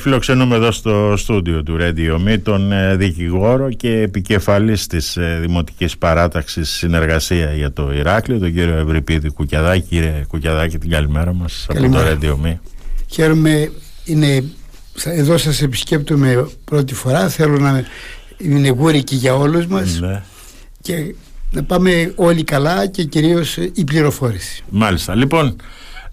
Φιλοξενούμε 0.00 0.56
εδώ 0.56 0.70
στο 0.72 1.14
στούντιο 1.16 1.62
του 1.62 1.76
Radio 1.80 2.28
Me 2.28 2.38
τον 2.42 2.72
ε, 2.72 2.96
δικηγόρο 2.96 3.70
και 3.70 4.00
επικεφαλής 4.00 4.86
της 4.86 5.16
ε, 5.16 5.38
Δημοτικής 5.40 5.98
Παράταξης 5.98 6.70
Συνεργασία 6.70 7.52
για 7.54 7.72
το 7.72 7.92
Ηράκλειο, 7.92 8.38
τον 8.38 8.52
κύριο 8.52 8.76
Ευρυπίδη 8.76 9.28
Κουκιαδάκη. 9.30 9.86
Κύριε 9.88 10.24
Κουκιαδάκη, 10.28 10.78
την 10.78 10.90
καλημέρα 10.90 11.32
μας 11.32 11.66
καλημέρα. 11.72 12.10
από 12.10 12.20
το 12.20 12.38
Radio 12.42 12.46
Me. 12.46 12.54
Χαίρομαι, 13.06 13.72
είναι, 14.04 14.44
εδώ 15.04 15.38
σας 15.38 15.62
επισκέπτομαι 15.62 16.48
πρώτη 16.64 16.94
φορά, 16.94 17.28
θέλω 17.28 17.58
να 17.58 17.84
είναι 18.38 18.68
γούρικη 18.68 19.14
για 19.14 19.34
όλους 19.34 19.66
μας 19.66 20.00
ναι. 20.00 20.22
και 20.82 21.14
να 21.50 21.62
πάμε 21.62 22.12
όλοι 22.16 22.44
καλά 22.44 22.86
και 22.86 23.04
κυρίως 23.04 23.56
η 23.56 23.84
πληροφόρηση. 23.84 24.64
Μάλιστα. 24.70 25.14
Λοιπόν, 25.14 25.56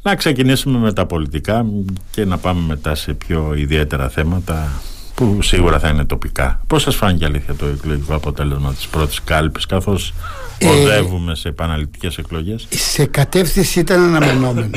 να 0.01 0.15
ξεκινήσουμε 0.15 0.79
με 0.79 0.93
τα 0.93 1.05
πολιτικά 1.05 1.65
και 2.11 2.25
να 2.25 2.37
πάμε 2.37 2.61
μετά 2.67 2.95
σε 2.95 3.13
πιο 3.13 3.53
ιδιαίτερα 3.55 4.09
θέματα 4.09 4.81
που 5.17 5.41
σίγουρα 5.41 5.79
θα 5.79 5.89
είναι 5.89 6.05
τοπικά. 6.05 6.61
Πώς 6.67 6.81
σας 6.81 6.95
φάνηκε 6.95 7.25
αλήθεια 7.25 7.53
το 7.53 7.65
εκλογικό 7.65 8.15
αποτέλεσμα 8.15 8.73
της 8.73 8.87
πρώτης 8.87 9.21
κάλπης 9.23 9.65
καθώς 9.65 10.13
ε, 10.57 10.67
οδεύουμε 10.67 11.35
σε 11.35 11.47
επαναληπτικές 11.47 12.17
εκλογές; 12.17 12.67
Σε 12.69 13.05
κατεύθυνση 13.05 13.79
ήταν 13.79 14.01
αναμενόμενο. 14.01 14.69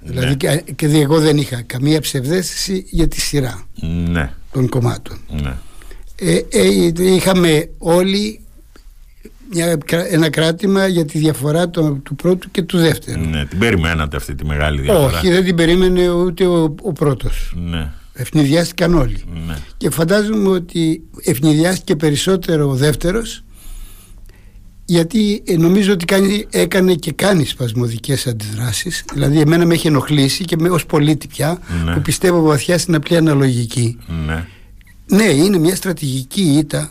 δηλαδή 0.00 0.36
ναι. 0.46 0.60
και, 0.74 0.86
εγώ 0.86 1.20
δεν 1.20 1.36
είχα 1.36 1.62
καμία 1.62 2.00
ψευδέστηση 2.00 2.86
για 2.90 3.08
τη 3.08 3.20
σειρά 3.20 3.66
ναι. 4.08 4.32
των 4.52 4.68
κομμάτων. 4.68 5.18
Ναι. 5.42 5.56
Ε, 6.16 6.40
ε, 6.50 6.92
είχαμε 6.96 7.68
όλοι 7.78 8.45
μια, 9.52 9.78
ένα 10.10 10.30
κράτημα 10.30 10.86
για 10.86 11.04
τη 11.04 11.18
διαφορά 11.18 11.70
το, 11.70 11.92
του 11.92 12.14
πρώτου 12.14 12.50
και 12.50 12.62
του 12.62 12.78
δεύτερου. 12.78 13.20
Ναι, 13.20 13.44
την 13.44 13.58
περιμένατε 13.58 14.16
αυτή 14.16 14.34
τη 14.34 14.44
μεγάλη 14.44 14.80
διαφορά. 14.80 15.18
Όχι, 15.18 15.30
δεν 15.30 15.44
την 15.44 15.54
περίμενε 15.54 16.10
ούτε 16.10 16.46
ο, 16.46 16.74
ο 16.82 16.92
πρώτος. 16.92 17.54
Ναι. 17.56 17.92
Ευνηδιάστηκαν 18.12 18.94
όλοι. 18.94 19.24
Ναι. 19.46 19.56
Και 19.76 19.90
φαντάζομαι 19.90 20.48
ότι 20.48 21.02
ευνηδιάστηκε 21.24 21.96
περισσότερο 21.96 22.68
ο 22.68 22.74
δεύτερος 22.74 23.44
γιατί 24.86 25.42
ε, 25.46 25.56
νομίζω 25.56 25.92
ότι 25.92 26.04
κάνει, 26.04 26.46
έκανε 26.50 26.94
και 26.94 27.12
κάνει 27.12 27.44
σπασμωδικές 27.44 28.26
αντιδράσεις 28.26 29.04
δηλαδή 29.12 29.40
εμένα 29.40 29.66
με 29.66 29.74
έχει 29.74 29.86
ενοχλήσει 29.86 30.44
και 30.44 30.56
με, 30.56 30.68
ως 30.68 30.86
πολίτη 30.86 31.26
πια 31.26 31.58
ναι. 31.84 31.94
που 31.94 32.00
πιστεύω 32.00 32.42
βαθιά 32.42 32.78
στην 32.78 32.94
απλή 32.94 33.16
αναλογική 33.16 33.98
ναι. 34.26 34.46
ναι 35.06 35.24
είναι 35.24 35.58
μια 35.58 35.76
στρατηγική 35.76 36.42
ήττα 36.42 36.90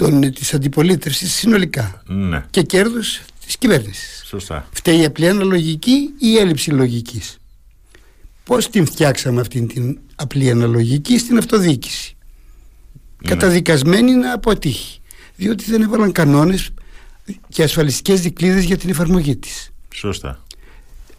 των, 0.00 0.32
της 0.32 0.54
αντιπολίτευσης 0.54 1.32
συνολικά 1.32 2.02
ναι. 2.06 2.44
και 2.50 2.62
κέρδος 2.62 3.20
της 3.46 3.56
κυβέρνησης. 3.56 4.22
Σωστά. 4.26 4.68
Φταίει 4.72 5.00
η 5.00 5.04
απλή 5.04 5.28
αναλογική 5.28 5.90
ή 5.90 6.14
η 6.18 6.36
έλλειψη 6.38 6.70
λογικής; 6.70 7.38
Πώς 8.44 8.68
την 8.70 8.86
φτιάξαμε 8.86 9.40
αυτήν 9.40 9.66
την 9.66 9.98
απλή 10.14 10.50
αναλογική 10.50 11.18
στην 11.18 11.38
αυτοδιοίκηση; 11.38 12.16
Ναι. 13.22 13.28
Καταδικασμένη 13.28 14.12
να 14.12 14.32
αποτύχει. 14.32 15.00
Διότι 15.36 15.64
δεν 15.70 15.82
έβαλαν 15.82 16.12
κανόνες 16.12 16.70
και 17.48 17.62
ασφαλιστικές 17.62 18.20
δικλείδες 18.20 18.64
για 18.64 18.76
την 18.76 18.90
εφαρμογή 18.90 19.36
της. 19.36 19.70
Σωστά. 19.94 20.44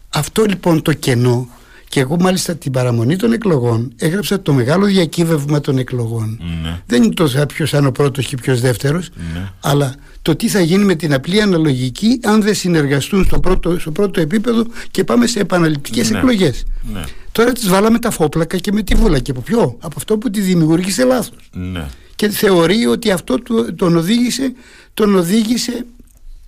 Αυτό 0.08 0.44
λοιπόν 0.44 0.82
το 0.82 0.92
κενό 0.92 1.48
και 1.92 2.00
εγώ 2.00 2.16
μάλιστα 2.20 2.56
την 2.56 2.72
παραμονή 2.72 3.16
των 3.16 3.32
εκλογών 3.32 3.92
έγραψα 3.96 4.42
το 4.42 4.52
μεγάλο 4.52 4.86
διακύβευμα 4.86 5.60
των 5.60 5.78
εκλογών. 5.78 6.40
Ναι. 6.62 6.82
Δεν 6.86 7.02
είναι 7.02 7.14
το 7.14 7.30
ποιος 7.48 7.72
είναι 7.72 7.86
ο 7.86 7.92
πρώτος 7.92 8.26
και 8.26 8.36
ποιος 8.36 8.60
δεύτερος, 8.60 9.08
ναι. 9.34 9.50
αλλά 9.60 9.94
το 10.22 10.36
τι 10.36 10.48
θα 10.48 10.60
γίνει 10.60 10.84
με 10.84 10.94
την 10.94 11.14
απλή 11.14 11.40
αναλογική 11.40 12.20
αν 12.22 12.42
δεν 12.42 12.54
συνεργαστούν 12.54 13.24
στο 13.24 13.40
πρώτο, 13.40 13.78
στο 13.78 13.90
πρώτο 13.90 14.20
επίπεδο 14.20 14.66
και 14.90 15.04
πάμε 15.04 15.26
σε 15.26 15.40
επαναληπτικές 15.40 16.10
ναι. 16.10 16.18
εκλογές. 16.18 16.64
Ναι. 16.92 17.02
Τώρα 17.32 17.52
τις 17.52 17.68
βάλαμε 17.68 17.98
τα 17.98 18.10
φόπλακα 18.10 18.56
και 18.58 18.72
με 18.72 18.82
τη 18.82 18.94
βούλα. 18.94 19.18
Και 19.18 19.30
από 19.30 19.40
ποιο; 19.40 19.76
Από 19.80 19.94
αυτό 19.96 20.18
που 20.18 20.30
τη 20.30 20.40
δημιούργησε 20.40 21.04
λάθος. 21.04 21.50
Ναι. 21.52 21.86
Και 22.16 22.28
θεωρεί 22.28 22.86
ότι 22.86 23.10
αυτό 23.10 23.38
τον 23.76 23.96
οδήγησε, 23.96 24.52
τον 24.94 25.14
οδήγησε 25.14 25.84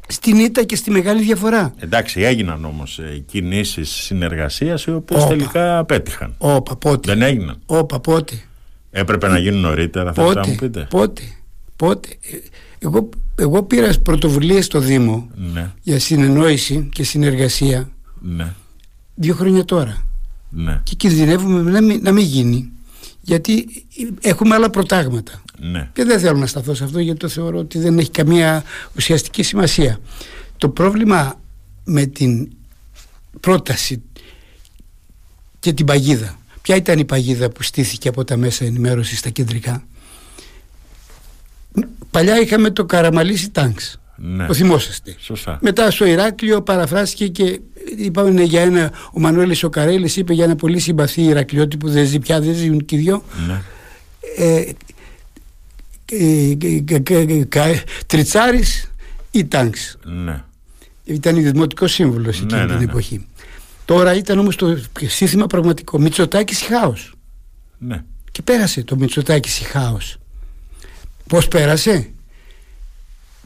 στην 0.09 0.39
ήττα 0.39 0.65
και 0.65 0.77
στη 0.77 0.91
μεγάλη 0.91 1.23
διαφορά. 1.23 1.75
Εντάξει, 1.79 2.21
έγιναν 2.21 2.65
όμως 2.65 2.99
ε, 2.99 3.23
κινήσεις 3.27 3.91
συνεργασίας 3.91 4.85
οι 4.85 4.91
οποίες 4.91 5.27
τελικά 5.27 5.79
απέτυχαν. 5.79 6.35
Όπα, 6.39 6.77
πότε. 6.77 7.15
Δεν 7.15 7.23
έγιναν. 7.23 7.59
Όπα, 7.67 8.01
πότε. 8.01 8.35
Έπρεπε 8.91 9.29
να 9.29 9.39
γίνουν 9.39 9.61
νωρίτερα, 9.61 10.13
θα 10.13 10.23
πότε, 10.23 10.41
μου 10.47 10.55
πείτε. 10.55 10.87
Πότε, 10.91 11.23
πότε. 11.77 12.09
Εγώ, 12.79 13.09
εγώ 13.35 13.63
πήρα 13.63 13.93
πρωτοβουλίες 14.03 14.65
στο 14.65 14.79
Δήμο 14.79 15.31
ναι. 15.53 15.73
για 15.83 15.99
συνεννόηση 16.01 16.89
και 16.93 17.05
συνεργασία 17.05 17.91
ναι. 18.21 18.55
δύο 19.15 19.35
χρόνια 19.35 19.65
τώρα. 19.65 20.05
Ναι. 20.51 20.81
Και 20.83 20.95
κινδυνεύουμε 20.95 21.71
να 21.71 21.81
μην, 21.81 22.01
να 22.03 22.13
μην 22.13 22.25
γίνει 22.25 22.73
γιατί 23.25 23.67
έχουμε 24.21 24.55
άλλα 24.55 24.71
προτάγματα. 24.71 25.43
Ναι. 25.59 25.91
Και 25.93 26.05
δεν 26.05 26.21
θέλω 26.21 26.39
να 26.39 26.47
σταθώ 26.47 26.75
σε 26.75 26.85
αυτό 26.85 26.99
γιατί 26.99 27.19
το 27.19 27.29
θεωρώ 27.29 27.59
ότι 27.59 27.79
δεν 27.79 27.99
έχει 27.99 28.11
καμία 28.11 28.65
ουσιαστική 28.97 29.43
σημασία. 29.43 29.99
Το 30.57 30.69
πρόβλημα 30.69 31.41
με 31.85 32.07
την 32.07 32.49
πρόταση 33.41 34.03
και 35.61 35.73
την 35.73 35.87
παγίδα. 35.87 36.39
Ποια 36.63 36.77
ήταν 36.77 36.99
η 36.99 37.05
παγίδα 37.05 37.51
που 37.51 37.63
στήθηκε 37.63 38.09
από 38.09 38.25
τα 38.25 38.37
μέσα 38.37 38.65
ενημέρωσης 38.65 39.19
στα 39.19 39.31
κεντρικά; 39.31 39.85
Παλιά 42.11 42.41
είχαμε 42.41 42.71
το 42.71 42.85
καραμαλίσι 42.85 43.51
τάγκς. 43.51 43.99
Ναι. 44.17 44.47
Το 44.47 44.55
θυμόσαστε. 44.55 45.17
Σωστά. 45.19 45.59
Μετά 45.63 45.91
στο 45.91 46.05
Ηράκλειο 46.05 46.63
παραφράστηκε 46.63 47.29
και 47.29 47.61
είπαμε 47.97 48.43
για 48.43 48.61
ένα, 48.61 48.93
ο 49.13 49.21
Μανουέλης 49.21 49.63
ο 49.63 49.69
Καρέλης 49.69 50.17
είπε 50.17 50.33
για 50.33 50.45
ένα 50.45 50.57
πολύ 50.57 50.79
συμπαθή 50.79 51.23
Ηρακλειώτη 51.23 51.77
που 51.77 51.89
δεν 51.89 52.07
ζει 52.07 52.19
πια, 52.19 52.41
δεν 52.41 52.55
ζουν 52.55 52.85
και 52.85 52.97
οι 52.97 52.99
δυο. 52.99 53.23
Ναι. 53.47 53.63
Ε, 54.37 54.73
Τριτσάρης 58.07 58.91
ή 59.31 59.45
Τάγκς. 59.45 59.99
Ναι. 60.05 60.43
Ήταν 61.05 61.43
δημοτικός 61.43 61.93
σύμβουλος 61.93 62.41
εκείνη 62.41 62.61
ναι, 62.61 62.67
την 62.67 62.77
ναι, 62.77 62.85
εποχή. 62.85 63.27
Τώρα 63.85 64.15
ήταν 64.15 64.39
όμως 64.39 64.57
το 64.57 64.79
σύστημα 65.07 65.47
πραγματικό. 65.47 65.99
Μητσοτάκης 65.99 66.61
η 66.61 66.65
χάος. 66.65 67.15
Ναι. 67.79 68.03
Και 68.33 68.43
πέρασε 68.43 68.85
το 68.85 68.97
Μητσοτάκης 68.97 69.61
η 69.61 69.65
χάος. 69.65 70.17
Πώς 71.29 71.49
πέρασε; 71.49 72.11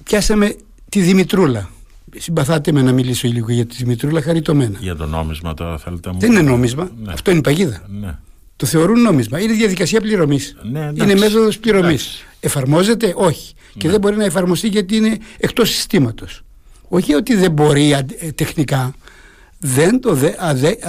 Πιάσαμε 0.02 0.56
τη 0.88 1.00
Δημητρούλα. 1.00 1.70
Συμπαθάτε 2.16 2.72
με 2.72 2.82
να 2.82 2.92
μιλήσω 2.92 3.28
λίγο 3.28 3.52
για 3.52 3.66
τη 3.66 3.74
Δημητρούλα 3.76 4.22
χαριτωμένα. 4.22 4.78
Για 4.80 4.96
το 4.96 5.06
νόμισμα 5.06 5.54
τώρα 5.54 5.78
θέλετε 5.78 6.12
μου. 6.12 6.18
Δεν 6.18 6.30
είναι 6.30 6.42
νόμισμα. 6.42 6.90
Ναι. 7.04 7.12
Αυτό 7.12 7.30
είναι 7.30 7.38
η 7.38 7.42
παγίδα. 7.42 7.82
Ναι. 8.00 8.18
Το 8.56 8.66
θεωρούν 8.66 9.00
νόμισμα. 9.00 9.40
Είναι 9.40 9.52
διαδικασία 9.52 10.00
πληρωμής. 10.00 10.56
Ναι, 10.70 10.90
είναι 10.94 11.14
μέθοδος 11.14 11.58
πληρωμής. 11.58 12.24
Εφαρμόζεται, 12.40 13.12
όχι. 13.16 13.54
Και 13.76 13.86
ναι. 13.86 13.92
δεν 13.92 14.00
μπορεί 14.00 14.16
να 14.16 14.24
εφαρμοστεί 14.24 14.68
γιατί 14.68 14.96
είναι 14.96 15.18
εκτός 15.38 15.70
συστήματος. 15.70 16.42
Όχι 16.88 17.14
ότι 17.14 17.34
δεν 17.34 17.52
μπορεί 17.52 17.92
ε, 17.92 18.32
τεχνικά. 18.32 18.94
Δεν 19.60 20.00
το, 20.00 20.14
δε, 20.14 20.30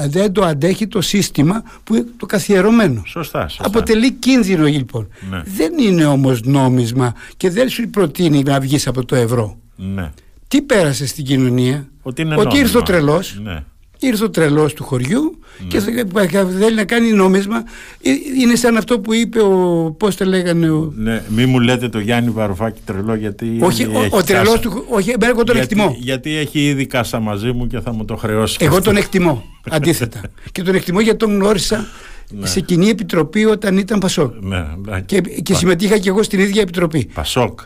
δεν 0.07 0.31
το 0.31 0.43
αντέχει 0.45 0.87
το 0.87 1.01
σύστημα 1.01 1.63
που 1.83 1.95
είναι 1.95 2.05
το 2.17 2.25
καθιερωμένο. 2.25 3.01
Σωστά, 3.05 3.47
σωστά. 3.47 3.65
Αποτελεί 3.65 4.11
κίνδυνο 4.11 4.65
λοιπόν. 4.65 5.07
Ναι. 5.29 5.41
Δεν 5.45 5.77
είναι 5.77 6.05
όμως 6.05 6.41
νόμισμα 6.41 7.13
και 7.37 7.49
δεν 7.49 7.69
σου 7.69 7.89
προτείνει 7.89 8.43
να 8.43 8.59
βγεις 8.59 8.87
από 8.87 9.05
το 9.05 9.15
ευρώ. 9.15 9.57
Ναι. 9.75 10.11
Τι 10.49 10.61
πέρασε 10.61 11.07
στην 11.07 11.25
κοινωνία, 11.25 11.89
Ότι, 12.01 12.21
είναι 12.21 12.35
ότι 12.37 12.57
ήρθε 12.57 12.77
ο 12.77 12.81
τρελός. 12.83 13.39
Ναι 13.43 13.63
ήρθε 13.99 14.23
ο 14.23 14.29
τρελός 14.29 14.73
του 14.73 14.83
χωριού 14.83 15.39
και 15.67 15.79
θέλει 16.59 16.75
να 16.75 16.83
κάνει 16.83 17.11
νόμισμα. 17.11 17.63
Ε, 18.01 18.11
είναι 18.41 18.55
σαν 18.55 18.77
αυτό 18.77 18.99
που 18.99 19.13
είπε 19.13 19.41
ο. 19.41 19.95
Πώς 19.97 20.15
το 20.15 20.25
λέγανε. 20.25 20.69
Ο... 20.69 20.93
Ναι, 20.95 21.23
μη 21.29 21.45
μου 21.45 21.59
λέτε 21.59 21.89
το 21.89 21.99
Γιάννη 21.99 22.29
Βαρουφάκη 22.29 22.81
τρελό, 22.85 23.15
γιατί. 23.15 23.57
Όχι, 23.61 23.83
ο, 23.83 24.07
ο 24.09 24.23
τρελός 24.23 24.59
του. 24.59 24.85
Όχι, 24.89 25.13
εγώ 25.19 25.43
τον 25.43 25.55
γιατί, 25.55 25.59
εκτιμώ. 25.59 25.95
Γιατί 25.99 26.35
έχει 26.35 26.65
ήδη 26.65 26.85
κάσα 26.85 27.19
μαζί 27.19 27.51
μου 27.51 27.67
και 27.67 27.79
θα 27.79 27.93
μου 27.93 28.05
το 28.05 28.15
χρεώσει. 28.15 28.57
Εγώ 28.59 28.81
τον 28.81 28.95
εκτιμώ. 28.95 29.43
Αντίθετα. 29.69 30.21
και 30.51 30.63
τον 30.63 30.75
εκτιμώ 30.75 30.99
γιατί 30.99 31.17
τον 31.17 31.33
γνώρισα 31.33 31.87
ναι. 32.29 32.47
σε 32.47 32.59
κοινή 32.59 32.89
επιτροπή 32.89 33.45
όταν 33.45 33.77
ήταν 33.77 33.99
Πασόκ. 33.99 34.33
Ναι, 34.41 34.65
και, 35.05 35.21
και 35.21 35.53
συμμετείχα 35.53 35.97
και 35.97 36.09
εγώ 36.09 36.23
στην 36.23 36.39
ίδια 36.39 36.61
επιτροπή. 36.61 37.09
Πασόκ 37.13 37.59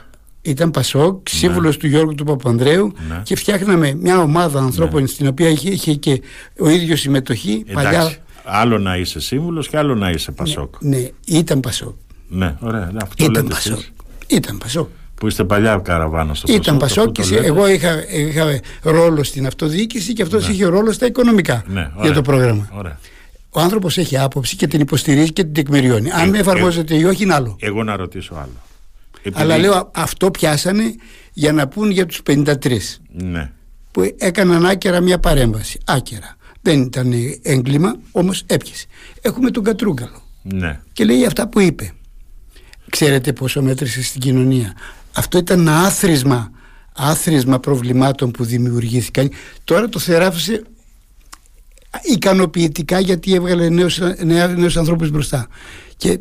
ήταν 0.46 0.72
Πασόκ, 0.72 1.14
ναι. 1.14 1.40
σύμβουλος 1.40 1.78
του 1.78 1.88
Γιώργου 1.88 2.16
του 2.16 2.24
Παπανδρέου 2.24 2.94
ναι. 3.10 3.22
και 3.24 3.36
φτιάχναμε 3.36 3.94
μια 3.94 4.20
ομάδα 4.20 4.60
ανθρώπων 4.60 5.02
ναι. 5.02 5.08
στην 5.08 5.28
οποία 5.28 5.50
είχε, 5.50 5.70
είχε, 5.70 5.94
και 5.94 6.22
ο 6.60 6.70
ίδιος 6.70 7.00
συμμετοχή. 7.00 7.64
Εντάξει, 7.68 7.92
παλιά... 7.92 8.16
Άλλο 8.44 8.78
να 8.78 8.98
είσαι 8.98 9.20
σύμβουλος 9.20 9.68
και 9.68 9.78
άλλο 9.78 9.96
να 9.96 10.10
είσαι 10.10 10.32
Πασόκ. 10.32 10.76
Ναι, 10.80 10.98
ναι 10.98 11.10
ήταν 11.26 11.60
Πασόκ. 11.60 11.96
Ναι, 12.28 12.56
ωραία. 12.60 12.92
Αυτό 13.02 13.26
ήταν 13.26 13.48
Πασόκ. 13.48 13.80
Ήταν 14.28 14.58
Πασόκ. 14.58 14.88
Που 15.16 15.28
είστε 15.28 15.44
παλιά 15.44 15.78
καραβάνα 15.78 16.34
στο 16.34 16.54
Ήταν 16.54 16.78
Πασόκ 16.78 17.12
και 17.12 17.36
εγώ 17.36 17.68
είχα, 17.68 18.10
είχα 18.10 18.60
ρόλο 18.82 19.24
στην 19.24 19.46
αυτοδιοίκηση 19.46 20.14
και 20.14 20.22
αυτός 20.22 20.48
ναι. 20.48 20.54
είχε 20.54 20.66
ρόλο 20.66 20.92
στα 20.92 21.06
οικονομικά 21.06 21.64
ναι, 21.68 21.80
ωραία, 21.80 21.92
για 22.02 22.14
το 22.14 22.22
πρόγραμμα. 22.22 22.70
Ωραία. 22.74 23.00
Ο 23.50 23.60
άνθρωπος 23.60 23.98
έχει 23.98 24.18
άποψη 24.18 24.56
και 24.56 24.68
την 24.68 24.80
υποστηρίζει 24.80 25.32
και 25.34 25.44
την 25.44 25.54
τεκμηριώνει. 25.54 26.12
Αν 26.12 26.34
ε, 26.34 26.40
εφαρμόζεται 26.40 26.96
ε, 26.96 26.98
ή 26.98 27.04
όχι, 27.04 27.24
είναι 27.24 27.34
άλλο. 27.34 27.56
Εγώ 27.60 27.84
να 27.84 27.96
ρωτήσω 27.96 28.34
άλλο. 28.36 28.62
Αλλά 29.34 29.58
λέω 29.58 29.92
αυτό 29.94 30.32
πιάσανε 30.32 30.96
για 31.34 31.54
να 31.54 31.68
πούν 31.68 31.92
για 31.92 32.06
τους 32.06 32.22
53 32.28 32.78
ναι. 33.08 33.52
που 33.92 34.16
έκαναν 34.18 34.66
άκερα 34.66 35.02
μια 35.02 35.20
παρέμβαση. 35.20 35.80
Άκερα. 35.86 36.36
Δεν 36.62 36.82
ήταν 36.82 37.14
έγκλημα, 37.42 37.96
όμως 38.12 38.44
έπιασε. 38.46 38.86
Έχουμε 39.22 39.52
τον 39.52 39.64
Κατρούγκαλο. 39.64 40.22
Ναι. 40.42 40.80
Και 40.94 41.06
λέει 41.06 41.26
αυτά 41.26 41.48
που 41.48 41.60
είπε. 41.60 41.94
Ξέρετε 42.90 43.34
πόσο 43.34 43.62
μέτρησε 43.62 44.04
στην 44.04 44.22
κοινωνία. 44.22 44.74
Αυτό 45.14 45.38
ήταν 45.38 45.60
ένα 45.60 45.80
άθροισμα, 45.80 46.52
άθροισμα 46.96 47.60
προβλημάτων 47.60 48.32
που 48.32 48.44
δημιουργήθηκαν. 48.44 49.30
Τώρα 49.64 49.90
το 49.90 50.00
θεράφησε 50.00 50.64
ικανοποιητικά 52.02 53.00
γιατί 53.00 53.34
έβγαλε 53.34 53.70
νέους, 53.70 54.00
νέους 54.56 54.78
ανθρώπους 54.78 55.10
μπροστά. 55.10 55.48
Και 55.98 56.20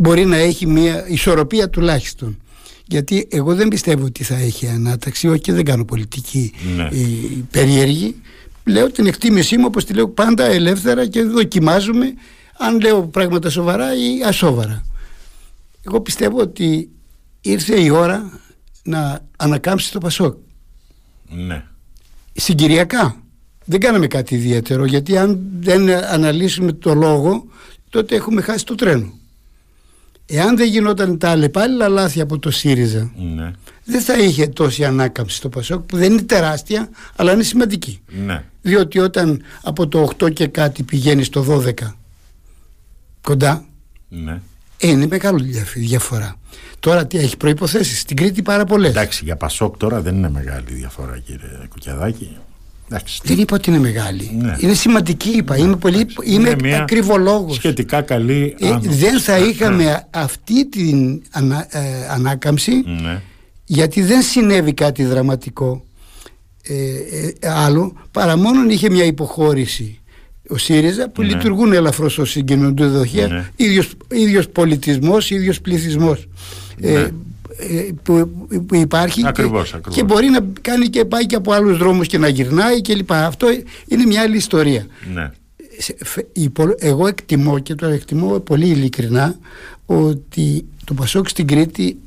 μπορεί 0.00 0.24
να 0.24 0.36
έχει 0.36 0.66
μια 0.66 1.08
ισορροπία 1.08 1.70
τουλάχιστον. 1.70 2.38
Γιατί 2.86 3.28
εγώ 3.30 3.54
δεν 3.54 3.68
πιστεύω 3.68 4.04
ότι 4.04 4.24
θα 4.24 4.34
έχει 4.36 4.66
ανάταξη, 4.66 5.28
όχι 5.28 5.40
και 5.40 5.52
δεν 5.52 5.64
κάνω 5.64 5.84
πολιτική 5.84 6.52
Ναι. 6.76 6.82
ε, 6.82 6.88
περίεργη. 7.50 8.16
Λέω 8.64 8.90
την 8.90 9.06
εκτίμησή 9.06 9.56
μου 9.56 9.64
όπως 9.66 9.84
τη 9.84 9.92
λέω 9.94 10.08
πάντα 10.08 10.44
ελεύθερα 10.44 11.06
και 11.06 11.22
δοκιμάζουμε 11.22 12.14
αν 12.58 12.80
λέω 12.80 13.02
πράγματα 13.06 13.50
σοβαρά 13.50 13.94
ή 13.94 14.22
ασόβαρα. 14.26 14.84
Εγώ 15.86 16.00
πιστεύω 16.00 16.38
ότι 16.40 16.88
ήρθε 17.40 17.80
η 17.80 17.88
ώρα 17.90 18.40
να 18.82 19.20
ανακάμψει 19.36 19.92
το 19.92 19.98
Πασόκ. 19.98 20.36
Ναι. 21.28 21.64
Συγκυριακά. 22.32 23.16
Δεν 23.64 23.80
κάναμε 23.80 24.06
κάτι 24.06 24.34
ιδιαίτερο 24.34 24.84
γιατί 24.84 25.16
αν 25.18 25.40
δεν 25.60 25.90
αναλύσουμε 25.90 26.72
το 26.72 26.94
λόγο 26.94 27.44
τότε 27.90 28.14
έχουμε 28.14 28.40
χάσει 28.42 28.64
το 28.64 28.74
τρένο. 28.74 29.18
Εάν 30.32 30.56
δεν 30.56 30.68
γινόταν 30.68 31.18
τα 31.18 31.30
αλλεπάλληλα 31.30 31.88
λάθη 31.88 32.20
από 32.20 32.38
το 32.38 32.50
ΣΥΡΙΖΑ 32.50 33.10
Ναι. 33.34 33.50
δεν 33.84 34.00
θα 34.00 34.18
είχε 34.18 34.46
τόση 34.46 34.84
ανάκαμψη 34.84 35.36
στο 35.36 35.48
Πασόκ 35.48 35.80
που 35.80 35.96
δεν 35.96 36.12
είναι 36.12 36.22
τεράστια 36.22 36.88
αλλά 37.16 37.32
είναι 37.32 37.42
σημαντική. 37.42 38.00
Ναι. 38.26 38.44
Διότι 38.62 38.98
όταν 38.98 39.42
από 39.62 39.88
το 39.88 40.10
8 40.22 40.32
και 40.32 40.46
κάτι 40.46 40.82
πηγαίνει 40.82 41.22
στο 41.24 41.42
12 41.42 41.72
κοντά 43.20 43.64
Ναι. 44.08 44.40
ε, 44.78 44.88
είναι 44.88 45.06
μεγάλη 45.06 45.44
διαφ- 45.44 45.72
διαφορά. 45.78 46.34
Τώρα 46.80 47.06
τι 47.06 47.18
έχει 47.18 47.36
προϋποθέσεις 47.36 48.00
στην 48.00 48.16
Κρήτη 48.16 48.42
πάρα 48.42 48.64
πολλές. 48.64 48.90
Εντάξει, 48.90 49.24
για 49.24 49.36
Πασόκ 49.36 49.76
τώρα 49.76 50.00
δεν 50.00 50.14
είναι 50.16 50.30
μεγάλη 50.30 50.64
διαφορά, 50.72 51.18
κύριε 51.18 51.48
Κουκιαδάκη. 51.68 52.36
Εντάξει. 52.92 53.20
Δεν 53.24 53.38
είπα 53.38 53.54
ότι 53.56 53.70
είναι 53.70 53.78
μεγάλη. 53.78 54.30
Ναι. 54.38 54.56
Είναι 54.60 54.74
σημαντική 54.74 55.28
είπα. 55.28 55.56
Είμαι, 55.56 55.76
πολύ, 55.76 56.06
είμαι 56.24 56.48
Είναι 56.48 56.56
μια 56.62 56.82
ακριβολόγος. 56.82 57.56
Σχετικά 57.56 58.00
καλή. 58.02 58.54
Ε, 58.60 58.68
άνω. 58.68 58.80
δεν 58.84 59.20
θα 59.20 59.38
είχαμε 59.38 60.06
αυτή 60.10 60.66
την 60.68 61.22
ανα- 61.30 61.66
ε, 61.70 61.80
ανάκαμψη 62.10 62.72
Ναι. 63.02 63.20
γιατί 63.64 64.02
δεν 64.02 64.22
συνέβη 64.22 64.72
κάτι 64.74 65.04
δραματικό 65.04 65.84
ε, 66.62 66.74
ε, 66.74 67.50
άλλο 67.50 67.92
παρά 68.10 68.36
μόνο 68.36 68.70
είχε 68.70 68.90
μια 68.90 69.04
υποχώρηση 69.04 69.98
ο 70.48 70.56
ΣΥΡΙΖΑ 70.56 71.08
που 71.10 71.22
Ναι. 71.22 71.28
λειτουργούν 71.28 71.72
ελαφρώς 71.72 72.18
ως 72.18 72.30
συγκοινωνιοδοχεία 72.30 73.26
Ναι. 73.26 73.44
ίδιος, 73.56 73.90
ίδιος 74.10 74.48
πολιτισμός, 74.48 75.30
ίδιος 75.30 75.60
πληθυσμός 75.60 76.28
ε, 76.80 76.90
Ναι. 76.92 76.98
ε, 76.98 77.10
που, 78.02 78.30
που 78.66 78.74
υπάρχει 78.74 79.26
Ακριβώς, 79.26 79.70
και, 79.70 79.76
ακριβώς. 79.76 79.98
και 79.98 80.04
μπορεί 80.04 80.28
να 80.28 80.38
κάνει 80.60 80.86
και 80.88 81.04
πάει 81.04 81.26
και 81.26 81.34
από 81.36 81.52
άλλους 81.52 81.78
δρόμους 81.78 82.06
και 82.06 82.18
να 82.18 82.28
γυρνάει 82.28 82.80
και 82.80 82.94
λοιπά. 82.94 83.26
Αυτό 83.26 83.46
είναι 83.86 84.04
μια 84.06 84.20
άλλη 84.22 84.36
ιστορία. 84.36 84.86
Ναι. 85.14 85.30
Σε- 85.78 85.96
φε- 86.04 86.26
η 86.32 86.48
πο- 86.48 86.74
Εγώ 86.78 87.06
εκτιμώ 87.06 87.58
και 87.58 87.74
το 87.74 87.86
εκτιμώ 87.86 88.38
πολύ 88.40 88.66
ειλικρινά 88.68 89.34
ότι 89.86 90.64
το 90.84 90.94
Πασόκ 90.94 91.28
στην 91.28 91.46
Κρήτη 91.46 91.98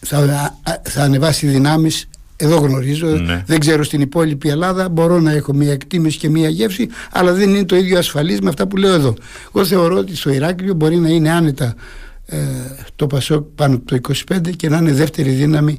θα, 0.00 0.18
α- 0.18 0.80
θα 0.82 1.02
ανεβάσει 1.02 1.46
δυνάμεις 1.46 2.08
εδώ 2.36 2.56
γνωρίζω, 2.56 3.06
Ναι. 3.06 3.42
δεν 3.46 3.58
ξέρω 3.60 3.82
στην 3.84 4.00
υπόλοιπη 4.00 4.48
Ελλάδα 4.48 4.88
μπορώ 4.88 5.20
να 5.20 5.30
έχω 5.32 5.52
μια 5.52 5.72
εκτίμηση 5.72 6.18
και 6.18 6.28
μια 6.28 6.48
γεύση 6.48 6.88
αλλά 7.12 7.32
δεν 7.32 7.48
είναι 7.50 7.64
το 7.64 7.76
ίδιο 7.76 7.98
ασφαλής 7.98 8.40
με 8.40 8.48
αυτά 8.48 8.66
που 8.66 8.76
λέω 8.76 8.94
εδώ 8.94 9.14
εγώ 9.54 9.64
θεωρώ 9.64 9.96
ότι 9.96 10.16
στο 10.16 10.30
Ηράκλειο 10.30 10.74
μπορεί 10.74 10.96
να 10.96 11.08
είναι 11.08 11.30
άνετα 11.30 11.64
ε, 11.64 11.74
το 12.96 13.06
Πασόκ 13.06 13.46
πάνω 13.54 13.74
από 13.74 13.84
το 13.84 14.14
25 14.30 14.56
και 14.56 14.68
να 14.68 14.76
είναι 14.76 14.92
δεύτερη 14.92 15.30
δύναμη 15.30 15.78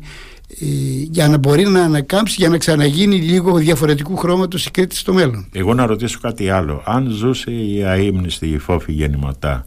ε, 0.61 0.65
για 1.11 1.27
να 1.27 1.37
μπορεί 1.37 1.63
να 1.67 1.83
ανακάμψει 1.83 2.35
για 2.39 2.49
να 2.49 2.57
ξαναγίνει 2.57 3.15
λίγο 3.15 3.57
διαφορετικού 3.57 4.17
χρώματος 4.17 4.65
η 4.65 4.71
Κρήτη 4.71 4.95
στο 4.95 5.13
μέλλον 5.13 5.47
Εγώ 5.51 5.73
να 5.73 5.85
ρωτήσω 5.85 6.19
κάτι 6.21 6.49
άλλο. 6.49 6.81
Αν 6.85 7.09
ζούσε 7.09 7.51
η 7.51 7.83
αείμνηστη 7.83 8.47
η 8.47 8.57
φόφη 8.57 8.91
γεννηματά, 8.91 9.65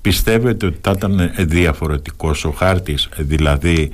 πιστεύετε 0.00 0.66
ότι 0.66 0.78
θα 0.80 0.90
ήταν 0.96 1.30
διαφορετικός 1.38 2.44
ο 2.44 2.50
χάρτης, 2.50 3.08
δηλαδή 3.16 3.92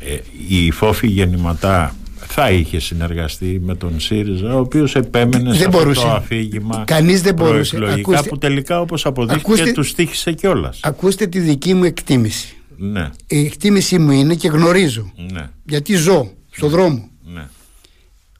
ε, 0.00 0.16
η 0.48 0.70
φόφη 0.70 1.06
γεννηματά 1.06 1.94
θα 2.30 2.50
είχε 2.50 2.80
συνεργαστεί 2.80 3.60
με 3.64 3.74
τον 3.74 4.00
ΣΥΡΙΖΑ, 4.00 4.54
ο 4.54 4.58
οποίος 4.58 4.94
επέμενε 4.94 5.52
σε 5.52 5.58
Δεν 5.58 5.66
αυτό 5.66 5.78
μπορούσε. 5.78 6.00
το 6.00 6.08
αφήγημα 6.08 6.82
Κανείς 6.86 7.22
δεν 7.22 7.34
μπορούσε. 7.34 7.76
προεκλογικά 7.76 8.10
Ακούστε- 8.10 8.28
που 8.30 8.38
τελικά 8.38 8.80
όπως 8.80 9.06
αποδείχθηκε 9.06 9.46
Ακούστε- 9.52 9.74
τους 9.74 9.88
στήχησε 9.88 10.32
κιόλας. 10.32 10.80
Ακούστε 10.82 11.26
τη 11.26 11.38
δική 11.40 11.74
μου 11.74 11.84
εκτίμηση. 11.84 12.56
Ναι, 12.76 13.10
Η 13.26 13.44
εκτίμησή 13.44 13.98
μου 13.98 14.10
είναι 14.10 14.34
και 14.34 14.48
γνωρίζω, 14.48 15.12
ναι, 15.32 15.50
γιατί 15.64 15.94
ζω 15.94 16.30
στον 16.50 16.68
δρόμο, 16.68 17.08
ναι. 17.34 17.48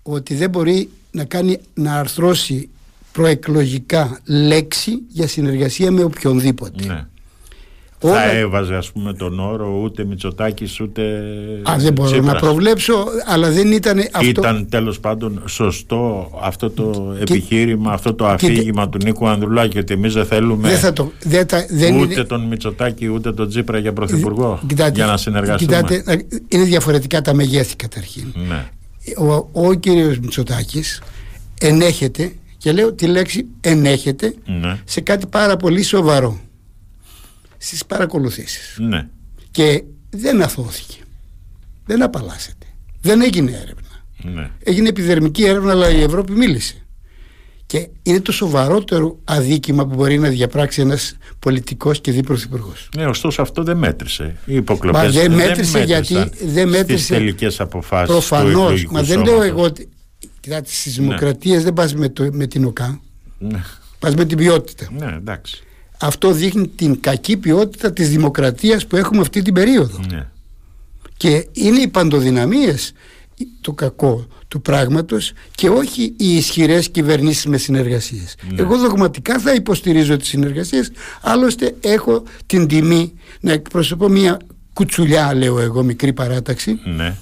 ότι 0.02 0.34
δεν 0.34 0.50
μπορεί 0.50 0.88
να 1.10 1.24
κάνει 1.24 1.58
να 1.74 1.94
αρθρώσει 1.98 2.68
προεκλογικά 3.12 4.20
λέξη 4.24 4.98
για 5.08 5.26
συνεργασία 5.28 5.90
με 5.90 6.02
οποιονδήποτε. 6.02 6.84
ναι. 6.86 7.06
Όλα- 8.00 8.14
Θα 8.14 8.30
έβαζε 8.30 8.74
ας 8.74 8.92
πούμε 8.92 9.12
τον 9.12 9.40
όρο 9.40 9.80
ούτε 9.84 10.04
Μητσοτάκης 10.04 10.80
ούτε 10.80 11.02
Α, 11.62 11.74
δεν 11.78 11.92
μπορώ 11.92 12.10
Τσίπρας. 12.10 12.32
να 12.32 12.38
προβλέψω, 12.40 13.04
αλλά 13.26 13.50
δεν 13.50 13.72
ήταν 13.72 13.98
αυτό. 14.12 14.28
Ήταν 14.28 14.66
τέλος 14.70 15.00
πάντων 15.00 15.42
σωστό 15.46 16.30
αυτό 16.42 16.70
το 16.70 17.14
επιχείρημα, 17.20 17.92
αυτό 17.92 18.14
το 18.14 18.26
αφήγημα 18.26 18.88
του 18.88 18.98
Νίκου 19.04 19.28
Ανδρουλάκη 19.28 19.78
ότι 19.78 19.94
εμείς 19.94 20.12
δεν 20.14 20.24
θέλουμε 20.26 20.68
Δεν 20.68 20.78
θα 20.78 20.92
το. 20.92 21.12
Δεν 21.22 21.46
τα, 21.46 21.66
δεν 21.70 21.96
ούτε 22.00 22.12
είναι, 22.14 22.24
τον 22.24 22.40
Μητσοτάκη 22.46 23.06
ούτε 23.08 23.32
τον 23.32 23.48
Τσίπρα 23.48 23.78
για 23.78 23.92
πρωθυπουργό 23.92 24.60
Κοιτάτε, 24.66 24.90
για 24.94 25.06
να 25.06 25.16
συνεργαστούμε. 25.16 25.76
Κοιτάτε, 25.76 26.24
είναι 26.48 26.64
διαφορετικά 26.64 27.20
τα 27.22 27.34
μεγέθη 27.34 27.76
καταρχήν. 27.76 28.32
Ναι, 28.48 28.64
Ο, 29.18 29.48
ο 29.66 29.74
κύριος 29.74 30.18
Μητσοτάκης 30.18 31.02
ενέχεται, 31.60 32.32
και 32.58 32.72
λέω 32.72 32.92
τη 32.92 33.06
λέξη 33.06 33.46
ενέχεται, 33.60 34.34
ναι, 34.60 34.78
σε 34.84 35.00
κάτι 35.00 35.26
πάρα 35.26 35.56
πολύ 35.56 35.82
σοβαρό. 35.82 36.40
Στις 37.58 37.86
παρακολουθήσεις. 37.86 38.76
ναι, 38.80 39.08
Και 39.50 39.84
δεν 40.10 40.42
αθώθηκε. 40.42 40.96
Δεν 41.86 42.02
απαλλάσσεται. 42.02 42.66
Δεν 43.00 43.20
έγινε 43.22 43.50
έρευνα. 43.50 44.04
ναι. 44.22 44.50
Έγινε 44.64 44.88
επιδερμική 44.88 45.44
έρευνα, 45.44 45.70
αλλά 45.70 45.90
η 45.90 46.02
Ευρώπη 46.02 46.32
μίλησε. 46.32 46.74
Και 47.66 47.88
είναι 48.02 48.20
το 48.20 48.32
σοβαρότερο 48.32 49.18
αδίκημα 49.24 49.86
που 49.86 49.94
μπορεί 49.94 50.18
να 50.18 50.28
διαπράξει 50.28 50.80
ένας 50.80 51.16
πολιτικός 51.38 52.00
και 52.00 52.12
διπρωθυπουργός. 52.12 52.88
Ναι, 52.96 53.06
ωστόσο 53.06 53.42
αυτό 53.42 53.62
δεν 53.62 53.76
μέτρησε. 53.76 54.36
Οι 54.44 54.54
υποκλοπές 54.54 55.02
Μα 55.02 55.08
δεν 55.10 55.32
μέτρησε 55.32 55.78
μέτρησαν 55.78 55.84
γιατί 55.84 56.46
δεν 56.46 56.68
μέτρησε. 56.68 57.04
στις 57.04 57.16
τελικές 57.16 57.60
αποφάσεις 57.60 58.06
του 58.06 58.12
Προφανώς. 58.12 58.62
εκλογικού 58.62 58.92
Μα 58.92 59.02
δεν 59.02 59.16
λέω 59.18 59.26
σώματος. 59.26 59.48
εγώ 59.48 59.62
ότι. 59.62 59.88
Κοιτάτε, 60.40 60.68
στις 60.70 60.94
δημοκρατίες 60.94 61.62
δεν 61.64 61.72
πας 61.72 61.94
με, 61.94 62.08
το, 62.08 62.28
με 62.32 62.46
την 62.46 62.64
ΟΚΑ, 62.64 63.00
Ναι, 63.38 63.60
πας 63.98 64.14
με 64.14 64.24
την 64.24 64.36
ποιότητα. 64.36 64.88
ναι, 64.98 65.14
εντάξει. 65.16 65.62
Αυτό 66.00 66.32
δείχνει 66.32 66.68
την 66.68 67.00
κακή 67.00 67.36
ποιότητα 67.36 67.92
της 67.92 68.08
δημοκρατίας 68.08 68.86
που 68.86 68.96
έχουμε 68.96 69.20
αυτή 69.20 69.42
την 69.42 69.54
περίοδο. 69.54 70.00
Ναι. 70.10 70.26
Και 71.16 71.48
είναι 71.52 71.80
οι 71.80 71.88
παντοδυναμίες 71.88 72.92
το 73.60 73.72
κακό 73.72 74.26
του 74.48 74.60
πράγματος 74.60 75.32
και 75.54 75.68
όχι 75.68 76.02
οι 76.16 76.36
ισχυρές 76.36 76.88
κυβερνήσεις 76.90 77.46
με 77.46 77.56
συνεργασίες. 77.56 78.34
Ναι. 78.52 78.60
Εγώ 78.60 78.78
δογματικά 78.78 79.38
θα 79.38 79.54
υποστηρίζω 79.54 80.16
τις 80.16 80.28
συνεργασίες, 80.28 80.90
άλλωστε 81.20 81.74
έχω 81.80 82.22
την 82.46 82.66
τιμή 82.66 83.12
να 83.40 83.52
εκπροσωπώ 83.52 84.08
μια 84.08 84.36
κουτσουλιά, 84.72 85.34
λέω 85.34 85.60
εγώ, 85.60 85.82
μικρή 85.82 86.12
παράταξη, 86.12 86.78
ναι, 86.84 87.16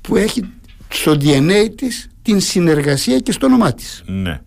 που 0.00 0.16
έχει 0.16 0.44
στο 0.88 1.12
DNA 1.12 1.68
της 1.76 2.08
την 2.22 2.40
συνεργασία 2.40 3.18
και 3.18 3.32
στο 3.32 3.46
όνομά 3.46 3.72
της. 3.72 4.02
ναι. 4.06 4.40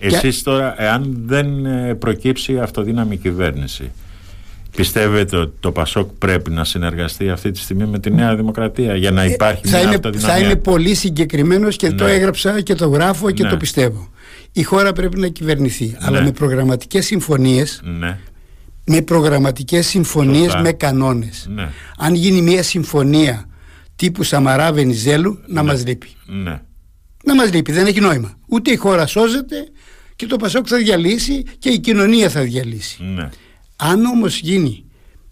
Εσείς 0.00 0.42
τώρα, 0.42 0.74
εάν 0.82 1.22
δεν 1.26 1.66
ε, 1.66 1.94
προκύψει 1.94 2.58
αυτοδύναμη 2.58 3.16
κυβέρνηση, 3.16 3.90
πιστεύετε 4.76 5.36
ότι 5.36 5.52
το 5.60 5.72
Πασόκ 5.72 6.10
πρέπει 6.18 6.50
να 6.50 6.64
συνεργαστεί 6.64 7.30
αυτή 7.30 7.50
τη 7.50 7.58
στιγμή 7.58 7.86
με 7.86 7.98
τη 7.98 8.10
Νέα 8.10 8.36
Δημοκρατία 8.36 8.96
για 8.96 9.10
να 9.10 9.24
υπάρχει 9.24 9.62
Ε, 9.64 9.68
θα, 9.68 9.76
μια 9.76 9.86
είμαι, 9.86 9.94
αυτοδυναμία; 9.94 10.34
θα 10.36 10.40
είμαι 10.44 10.56
πολύ 10.56 10.94
συγκεκριμένος 10.94 11.76
και 11.76 11.90
το 11.92 12.04
Ναι. 12.04 12.10
έγραψα 12.12 12.60
και 12.60 12.74
το 12.74 12.88
γράφω 12.88 13.30
και 13.30 13.42
Ναι. 13.42 13.48
το 13.48 13.56
πιστεύω. 13.56 14.08
Η 14.52 14.62
χώρα 14.62 14.92
πρέπει 14.92 15.18
να 15.18 15.28
κυβερνηθεί, 15.28 15.96
αλλά 16.00 16.18
Ναι. 16.18 16.24
με 16.24 16.32
προγραμματικές 16.32 17.06
συμφωνίες 17.06 17.80
Ναι, 17.98 18.18
με 18.86 19.00
προγραμματικές 19.02 19.86
συμφωνίες 19.86 20.42
Σωστά. 20.44 20.60
με 20.60 20.72
κανόνες. 20.72 21.46
ναι, 21.54 21.68
Αν 21.98 22.14
γίνει 22.14 22.42
μια 22.42 22.62
συμφωνία 22.62 23.44
τύπου 23.96 24.22
Σαμαρά 24.22 24.72
Βενιζέλου 24.72 25.38
να 25.46 25.62
μας 25.62 25.86
λείπει. 25.86 26.08
ναι. 26.26 26.60
Να 27.24 27.34
μας 27.34 27.52
λείπει, 27.52 27.72
δεν 27.72 27.86
έχει 27.86 28.00
νόημα. 28.00 28.38
Ούτε 28.48 28.70
η 28.70 28.76
χώρα 28.76 29.06
σώζεται 29.06 29.56
και 30.16 30.26
το 30.26 30.36
Πασόκ 30.36 30.64
θα 30.68 30.76
διαλύσει 30.76 31.42
και 31.58 31.68
η 31.68 31.78
κοινωνία 31.78 32.28
θα 32.28 32.40
διαλύσει. 32.40 33.02
ναι. 33.04 33.28
Αν 33.76 34.04
όμως 34.04 34.38
γίνει 34.38 34.84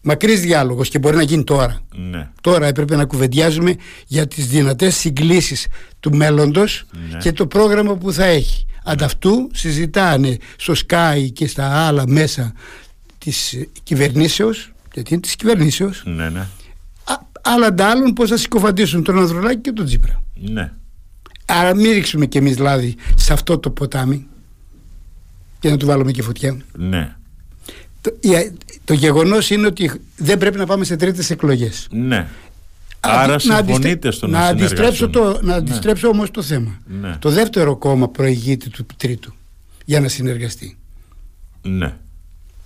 Μακρύς 0.02 0.40
διάλογος 0.40 0.88
και 0.88 0.98
μπορεί 0.98 1.16
να 1.16 1.22
γίνει 1.22 1.44
τώρα. 1.44 1.80
Ναι. 1.94 2.28
Τώρα 2.40 2.66
έπρεπε 2.66 2.96
να 2.96 3.04
κουβεντιάζουμε 3.04 3.74
για 4.06 4.26
τις 4.26 4.46
δυνατές 4.46 4.96
συγκλήσεις 4.96 5.66
του 6.00 6.16
μέλλοντος 6.16 6.84
Ναι. 7.12 7.18
και 7.18 7.32
το 7.32 7.46
πρόγραμμα 7.46 7.96
που 7.96 8.12
θα 8.12 8.24
έχει. 8.24 8.66
Ανταυτού 8.84 9.50
συζητάνε 9.52 10.36
στο 10.56 10.74
Sky 10.88 11.28
και 11.32 11.46
στα 11.46 11.86
άλλα 11.86 12.04
μέσα 12.08 12.52
της 13.18 13.54
κυβερνήσεως, 13.82 14.72
γιατί 14.94 15.12
είναι 15.12 15.22
της 15.22 15.36
κυβερνήσεως, 15.36 16.02
Ναι, 16.06 16.28
ναι. 16.28 16.46
άλλα 17.42 17.72
ντάλλον 17.72 18.12
πώς 18.12 18.28
θα 18.28 18.36
συκοφαντήσουν 18.36 19.02
τον 19.04 19.18
Ανδρουλάκη 19.18 19.60
και 19.60 19.72
τον 19.72 19.84
Τζίπρα. 19.84 20.22
Ναι. 20.34 20.72
Άρα 21.50 21.74
μην 21.74 21.92
ρίξουμε 21.92 22.26
κι 22.26 22.38
εμείς 22.38 22.58
λάδι 22.58 22.96
σε 23.14 23.32
αυτό 23.32 23.58
το 23.58 23.70
ποτάμι 23.70 24.26
και 25.60 25.70
να 25.70 25.76
του 25.76 25.86
βάλουμε 25.86 26.10
και 26.12 26.22
φωτιά. 26.22 26.56
Ναι. 26.76 27.16
Το, 28.00 28.10
η- 28.20 28.52
το 28.84 28.92
γεγονός 28.94 29.50
είναι 29.50 29.66
ότι 29.66 29.90
δεν 30.16 30.38
πρέπει 30.38 30.56
να 30.58 30.66
πάμε 30.66 30.84
σε 30.84 30.96
τρίτες 30.96 31.30
εκλογές. 31.30 31.86
Ναι. 31.90 32.28
Άρα 33.00 33.20
Αντι- 33.32 33.46
να 33.46 33.56
συμφωνείτε 33.56 33.88
αντιστρέ- 33.90 34.12
στο 34.14 34.26
να 34.26 34.38
να 34.38 34.46
αντιστρέψω, 34.46 34.94
συνεργαστούν. 34.94 35.40
το, 35.40 35.46
να 35.46 35.54
αντιστρέψω 35.54 36.08
όμως 36.08 36.30
το 36.30 36.42
θέμα. 36.42 36.78
Ναι. 37.00 37.16
Το 37.18 37.30
δεύτερο 37.30 37.76
κόμμα 37.76 38.08
προηγείται 38.08 38.68
του 38.68 38.86
τρίτου 38.96 39.34
για 39.84 40.00
να 40.00 40.08
συνεργαστεί. 40.08 40.76
Ναι. 41.62 41.94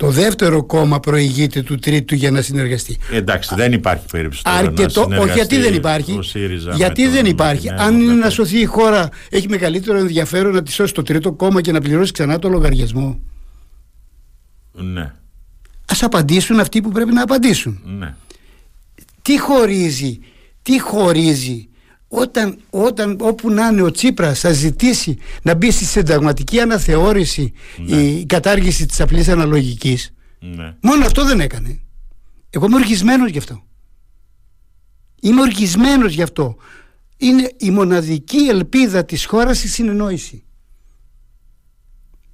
Το 0.03 0.11
δεύτερο 0.11 0.65
κόμμα 0.65 1.01
προηγείται 1.01 1.63
του 1.63 1.77
τρίτου 1.79 2.15
για 2.15 2.31
να 2.31 2.43
συνεργαστεί. 2.43 2.99
Εντάξει, 3.11 3.55
δεν 3.55 3.73
υπάρχει 3.73 4.05
περίπτωση 4.11 4.43
τώρα 4.45 4.57
Αρκετό, 4.57 5.01
να 5.01 5.07
όχι 5.07 5.13
συνεργαστεί 5.15 5.55
γιατί 5.55 5.57
δεν 5.69 5.75
υπάρχει. 5.75 6.13
ο 6.19 6.23
ΣΥΡΙΖΑ 6.23 6.75
Γιατί 6.75 7.03
με 7.03 7.09
δεν 7.09 7.23
τον- 7.23 7.31
υπάρχει. 7.31 7.67
με 7.69 7.75
την 7.75 7.83
Αν 7.83 7.89
είναι 7.95 7.99
Νέα 7.99 8.07
να 8.07 8.13
Δημοκρατία. 8.13 8.31
σωθεί 8.45 8.61
η 8.61 8.65
χώρα, 8.65 9.09
έχει 9.31 9.49
μεγαλύτερο 9.49 9.99
ενδιαφέρον 9.99 10.53
να 10.55 10.63
τη 10.63 10.73
σώσει 10.73 10.95
το 10.95 11.03
τρίτο 11.03 11.33
κόμμα 11.33 11.61
και 11.61 11.73
να 11.73 11.81
πληρώσει 11.81 12.13
ξανά 12.13 12.39
το 12.39 12.49
λογαριασμό. 12.49 13.21
Ναι. 14.73 15.13
Ας 15.89 16.03
απαντήσουν 16.03 16.61
αυτοί 16.61 16.81
που 16.81 16.91
πρέπει 16.91 17.13
να 17.13 17.23
απαντήσουν. 17.23 17.81
Ναι. 17.99 18.15
τι 19.23 19.39
χωρίζει, 19.41 20.19
τι 20.63 20.81
χωρίζει 20.81 21.69
όταν, 22.15 22.59
όταν 22.71 23.17
όπου 23.21 23.51
να 23.51 23.67
είναι 23.67 23.83
ο 23.83 23.91
Τσίπρας 23.91 24.41
θα 24.41 24.53
ζητήσει 24.53 25.19
να 25.43 25.55
μπει 25.55 25.71
στη 25.71 25.85
συνταγματική 25.85 26.61
αναθεώρηση 26.61 27.53
Ναι. 27.87 27.97
η 27.97 28.27
κατάργηση 28.27 28.87
της 28.87 29.01
απλής 29.01 29.29
αναλογικής. 29.29 30.13
Ναι. 30.39 30.75
μόνο 30.81 31.05
αυτό 31.05 31.25
δεν 31.25 31.41
έκανε. 31.41 31.81
Εγώ 32.51 32.67
είμαι 32.67 32.75
οργισμένος 32.75 33.31
γι' 33.31 33.39
αυτό. 33.39 33.63
Είμαι 35.21 35.41
οργισμένος 35.41 36.13
γι' 36.15 36.23
αυτό. 36.23 36.57
Είναι 37.17 37.51
η 37.57 37.71
μοναδική 37.71 38.39
ελπίδα 38.51 39.05
της 39.05 39.25
χώρας 39.25 39.65
η 39.65 39.69
συνεννόηση. 39.69 40.45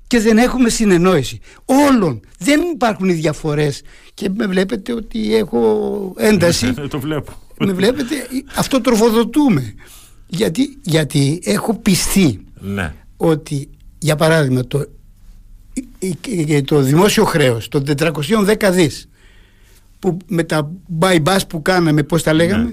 Και 0.07 0.21
δεν 0.21 0.39
έχουμε 0.39 0.69
συνεννόηση. 0.69 1.41
Όλων. 1.65 2.21
Δεν 2.39 2.61
υπάρχουν 2.61 3.09
οι 3.09 3.13
διαφορές. 3.13 3.83
Και 4.15 4.29
με 4.31 4.47
βλέπετε 4.47 4.93
ότι 4.93 5.35
έχω 5.37 6.15
ένταση. 6.17 6.75
Το 6.91 7.01
βλέπω. 7.01 7.33
Με 7.67 7.73
βλέπετε 7.73 8.15
αυτό 8.55 8.81
τροφοδοτούμε 8.81 9.75
γιατί, 10.27 10.79
γιατί 10.83 11.41
έχω 11.45 11.75
πιστεί 11.79 12.45
Ναι. 12.61 12.95
ότι 13.17 13.69
για 13.99 14.17
παράδειγμα 14.17 14.67
το, 14.67 14.85
η- 15.99 16.17
η- 16.29 16.63
το 16.63 16.81
δημόσιο 16.81 17.25
χρέος 17.25 17.69
των 17.69 17.85
410 17.85 18.71
δις 18.73 19.09
που 19.99 20.17
με 20.27 20.43
τα 20.43 20.71
buy 21.01 21.19
που 21.49 21.63
κάναμε 21.63 22.03
πώς 22.03 22.23
τα 22.23 22.33
λέγαμε 22.33 22.65
Ναι. 22.65 22.71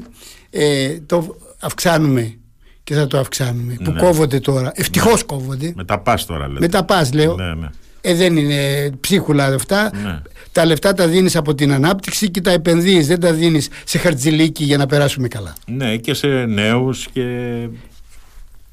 ε, 0.50 1.00
το 1.06 1.36
αυξάνουμε 1.60 2.38
και 2.84 2.94
θα 2.96 3.08
το 3.08 3.20
αυξάνουμε 3.20 3.74
που 3.84 3.92
Ναι. 3.92 4.00
κόβονται 4.00 4.40
τώρα 4.40 4.72
ευτυχώς 4.76 5.24
κόβονται 5.24 5.74
Με 5.76 5.86
τα 5.86 6.00
πας 6.00 6.26
τώρα 6.26 6.48
λέτε. 6.48 6.60
με 6.60 6.68
τα 6.68 6.84
πας 6.86 7.14
λέω 7.14 7.36
Ναι, 7.36 7.54
ναι. 7.54 7.70
Ε, 8.06 8.14
δεν 8.14 8.38
είναι 8.38 8.90
ψίχουλα 9.00 9.46
αυτά. 9.46 9.92
Ναι. 10.04 10.22
Τα 10.52 10.66
λεφτά 10.66 10.94
τα 10.94 11.08
δίνεις 11.08 11.36
από 11.36 11.56
την 11.56 11.74
ανάπτυξη 11.74 12.30
και 12.30 12.42
τα 12.42 12.52
επενδύεις. 12.52 13.08
Δεν 13.08 13.20
τα 13.20 13.34
δίνεις 13.34 13.70
σε 13.84 13.98
χαρτζηλίκι 13.98 14.64
για 14.64 14.78
να 14.78 14.86
περάσουμε 14.86 15.28
καλά. 15.28 15.54
Ναι, 15.66 15.98
και 15.98 16.14
σε 16.14 16.28
νέους 16.28 17.08
και... 17.14 17.22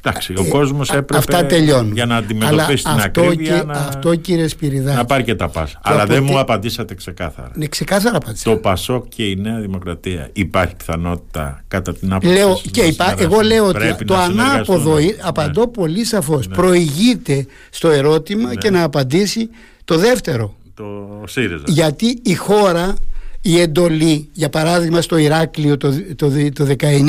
Εντάξει, 0.04 0.32
ο 0.38 0.42
Ε, 0.46 0.48
κόσμος 0.48 0.90
α- 0.90 0.96
έπρεπε 0.96 1.16
αυτά 1.18 1.46
τελειώνουν. 1.46 1.92
για 1.92 2.06
να 2.06 2.14
Αλλά 2.16 2.24
αντιμετωπίσει 2.24 2.82
την 2.84 2.92
αυτό, 2.92 3.20
ακρίβεια 3.22 3.58
και, 3.58 3.64
να... 3.64 3.72
αυτό 3.72 4.14
κύριε 4.14 4.48
Σπυριδάκη 4.48 4.96
να 4.96 5.04
πάρει 5.04 5.22
και 5.22 5.34
τα 5.34 5.48
πας. 5.48 5.78
Αλλά 5.82 6.02
από 6.02 6.12
δεν 6.12 6.24
τι- 6.24 6.30
μου 6.32 6.38
απαντήσατε 6.38 6.94
ξεκάθαρα. 6.94 7.50
είναι 7.56 7.66
ξεκάθαρα 7.66 8.16
απάντηση. 8.16 8.44
Το 8.44 8.56
Πασόκ 8.56 9.04
και 9.08 9.24
η 9.28 9.36
Νέα 9.36 9.58
Δημοκρατία 9.58 10.28
υπάρχει 10.32 10.74
πιθανότητα 10.76 11.64
κατά 11.68 11.94
την 11.94 12.12
άποψη 12.12 12.34
Λέω, 12.34 12.48
σας 12.56 12.70
και 12.70 12.80
να 12.80 12.86
υπά, 12.86 13.04
συνεργαστούν; 13.04 13.32
εγώ 13.32 13.40
λέω 13.42 13.64
ότι 13.66 13.78
Πρέπει 13.78 14.04
το 14.04 14.14
να 14.14 14.22
συνεργαστούν. 14.22 14.74
ανάποδο 14.74 14.96
ε- 14.96 15.02
Ναι. 15.04 15.12
απαντώ 15.20 15.68
πολύ 15.68 16.04
σαφώς 16.04 16.48
προηγείται 16.48 17.46
στο 17.70 17.88
ερώτημα 17.88 18.48
Ναι. 18.48 18.54
και 18.54 18.70
να 18.70 18.82
απαντήσει 18.82 19.48
το 19.84 19.96
δεύτερο 19.98 20.54
Το 20.74 20.84
ΣΥΡΙΖΑ. 21.26 21.64
γιατί 21.66 22.18
η 22.22 22.34
χώρα 22.34 22.94
η 23.42 23.60
εντολή 23.60 24.28
για 24.32 24.48
παράδειγμα 24.50 25.00
στο 25.00 25.16
Ηράκλειο 25.16 25.76
το, 25.76 25.92
το, 26.16 26.30
το 26.52 26.74
19 26.78 27.00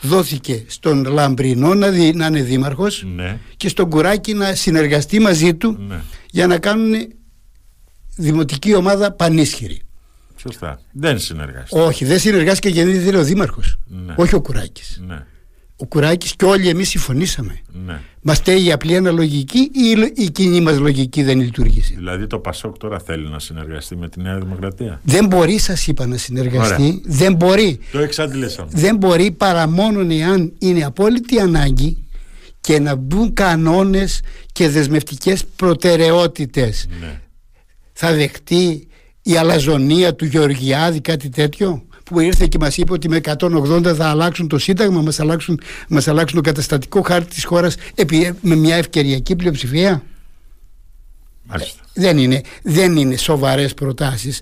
δόθηκε 0.00 0.64
στον 0.66 1.04
Λαμπρινό 1.04 1.74
να, 1.74 1.88
δι- 1.90 2.14
να 2.14 2.26
είναι 2.26 2.42
δήμαρχος 2.42 3.04
Ναι, 3.14 3.38
και 3.56 3.68
στον 3.68 3.90
Κουράκη 3.90 4.34
να 4.34 4.54
συνεργαστεί 4.54 5.20
μαζί 5.20 5.54
του 5.54 5.76
ναι. 5.88 6.00
για 6.30 6.46
να 6.46 6.58
κάνουν 6.58 6.94
δημοτική 8.16 8.74
ομάδα 8.74 9.12
πανίσχυρη. 9.12 9.82
Σωστά. 10.36 10.80
Δεν 10.92 11.18
συνεργάστηκε. 11.18 11.80
Όχι, 11.80 12.04
δεν 12.04 12.18
συνεργάστηκε 12.18 12.68
γιατί 12.68 12.98
δεν 12.98 13.08
είναι 13.08 13.16
ο 13.18 13.22
δήμαρχος. 13.24 13.78
Ναι. 13.86 14.14
Όχι 14.16 14.34
ο 14.34 14.40
Κουράκης. 14.40 15.00
Ναι, 15.06 15.24
Ο 15.82 15.86
Κουράκης 15.86 16.36
και 16.36 16.44
όλοι 16.44 16.68
εμείς 16.68 16.88
συμφωνήσαμε. 16.88 17.58
ναι. 17.86 18.00
Μας 18.22 18.36
στέγει 18.36 18.68
η 18.68 18.72
απλή 18.72 18.96
αναλογική 18.96 19.58
ή 19.58 19.70
η 19.74 19.96
λο- 19.96 20.10
η 20.14 20.30
κοινή 20.30 20.60
μας 20.60 20.78
λογική 20.78 21.22
δεν 21.22 21.40
λειτουργήσε; 21.40 21.92
Δηλαδή 21.96 22.26
το 22.26 22.38
Πασόκ 22.38 22.76
τώρα 22.78 22.98
θέλει 22.98 23.28
να 23.28 23.38
συνεργαστεί 23.38 23.96
με 23.96 24.08
τη 24.08 24.20
Νέα 24.20 24.38
Δημοκρατία; 24.38 25.00
Δεν 25.04 25.26
μπορεί 25.26 25.58
σας 25.58 25.86
είπα 25.86 26.06
να 26.06 26.16
συνεργαστεί. 26.16 26.82
Ωραία. 26.82 26.98
Δεν 27.02 27.34
μπορεί. 27.34 27.78
Το 27.92 27.98
εξαντλήσαμε. 27.98 28.68
δεν 28.72 28.96
μπορεί 28.96 29.30
παρά 29.30 29.68
μόνο 29.68 30.12
εάν 30.14 30.52
είναι 30.58 30.84
απόλυτη 30.84 31.38
ανάγκη 31.40 31.96
και 32.60 32.78
να 32.78 32.94
μπουν 32.94 33.32
κανόνες 33.32 34.20
και 34.52 34.68
δεσμευτικές 34.68 35.44
προτεραιότητες. 35.56 36.86
Ναι. 37.00 37.20
Θα 37.92 38.12
δεχτεί 38.14 38.86
η 39.22 39.36
αλαζονία 39.36 40.14
του 40.14 40.24
Γεωργιάδη 40.24 41.00
κάτι 41.00 41.28
τέτοιο; 41.28 41.82
Που 42.12 42.20
ήρθε 42.20 42.46
και 42.46 42.58
μας 42.58 42.76
είπε 42.76 42.92
ότι 42.92 43.08
με 43.08 43.20
180 43.24 43.94
θα 43.96 44.06
αλλάξουν 44.06 44.48
το 44.48 44.58
Σύνταγμα, 44.58 45.00
μας 45.02 45.20
αλλάξουν, 45.20 45.60
μας 45.88 46.08
αλλάξουν 46.08 46.42
το 46.42 46.48
καταστατικό 46.48 47.02
χάρτη 47.02 47.34
της 47.34 47.44
χώρας 47.44 47.76
επί, 47.94 48.32
με 48.40 48.54
μια 48.54 48.76
ευκαιριακή 48.76 49.36
πλειοψηφία. 49.36 50.02
Μάλιστα. 51.42 51.82
Δεν 51.94 52.18
είναι, 52.18 52.40
δεν 52.62 52.96
είναι 52.96 53.16
σοβαρές 53.16 53.74
προτάσεις. 53.74 54.40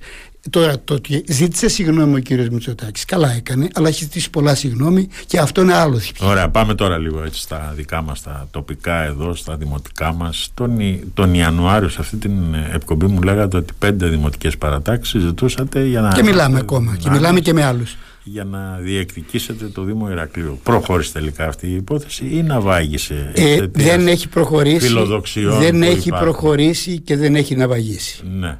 Τώρα 0.50 0.74
το 0.84 0.94
ότι 0.94 1.24
ζήτησε 1.28 1.68
συγγνώμη 1.68 2.14
ο 2.14 2.18
κύριος 2.18 2.48
Μητσοτάκης, 2.48 3.04
καλά 3.04 3.32
έκανε, 3.32 3.68
αλλά 3.74 3.88
έχει 3.88 4.02
ζητήσει 4.02 4.30
πολλά 4.30 4.54
συγγνώμη 4.54 5.08
και 5.26 5.38
αυτό 5.38 5.62
είναι 5.62 5.74
άλλο 5.74 5.98
θυπή. 5.98 6.24
Ωραία, 6.24 6.48
πάμε 6.48 6.74
τώρα 6.74 6.98
λίγο 6.98 7.22
έτσι 7.24 7.40
στα 7.40 7.72
δικά 7.76 8.02
μας, 8.02 8.22
τα 8.22 8.48
τοπικά 8.50 9.02
εδώ, 9.02 9.34
στα 9.34 9.56
δημοτικά 9.56 10.12
μας. 10.14 10.50
Τον, 10.54 10.80
Ι- 10.80 11.02
τον 11.14 11.34
Ιανουάριο 11.34 11.88
σε 11.88 11.96
αυτή 12.00 12.16
την 12.16 12.54
ε, 12.54 12.70
εκπομπή 12.74 13.06
μου 13.06 13.22
λέγατε 13.22 13.56
ότι 13.56 13.72
πέντε 13.78 14.06
δημοτικές 14.06 14.56
παρατάξεις 14.58 15.22
ζητούσατε 15.22 15.84
για 15.86 16.00
να... 16.00 16.08
Και 16.12 16.22
μιλάμε 16.22 16.58
ακόμα 16.58 16.96
και 16.96 17.08
να- 17.08 17.14
μιλάμε 17.14 17.40
και 17.40 17.52
με 17.52 17.64
άλλους. 17.64 17.96
για 18.24 18.44
να 18.44 18.78
διεκδικήσετε 18.82 19.64
το 19.66 19.82
Δήμο 19.82 20.10
Ηρακλείου. 20.10 20.60
Προχώρησε 20.62 21.12
τελικά 21.12 21.46
αυτή 21.48 21.66
η 21.66 21.74
υπόθεση 21.74 22.28
ή 22.32 22.42
να 22.42 22.60
βάγισε 22.60 23.30
Ε, 23.34 23.50
εξαιτίας 23.52 23.86
δεν 23.86 24.06
έχει 24.08 24.28
προχωρήσει, 24.28 24.86
φιλοδοξιών 24.86 25.58
δεν 25.58 25.78
που 25.78 25.84
έχει 25.84 26.08
υπάρχουν; 26.08 26.28
προχωρήσει 26.32 26.98
και 26.98 27.16
δεν 27.16 27.34
έχει 27.36 27.56
ναυαγίσει. 27.56 28.22
Ναι. 28.38 28.58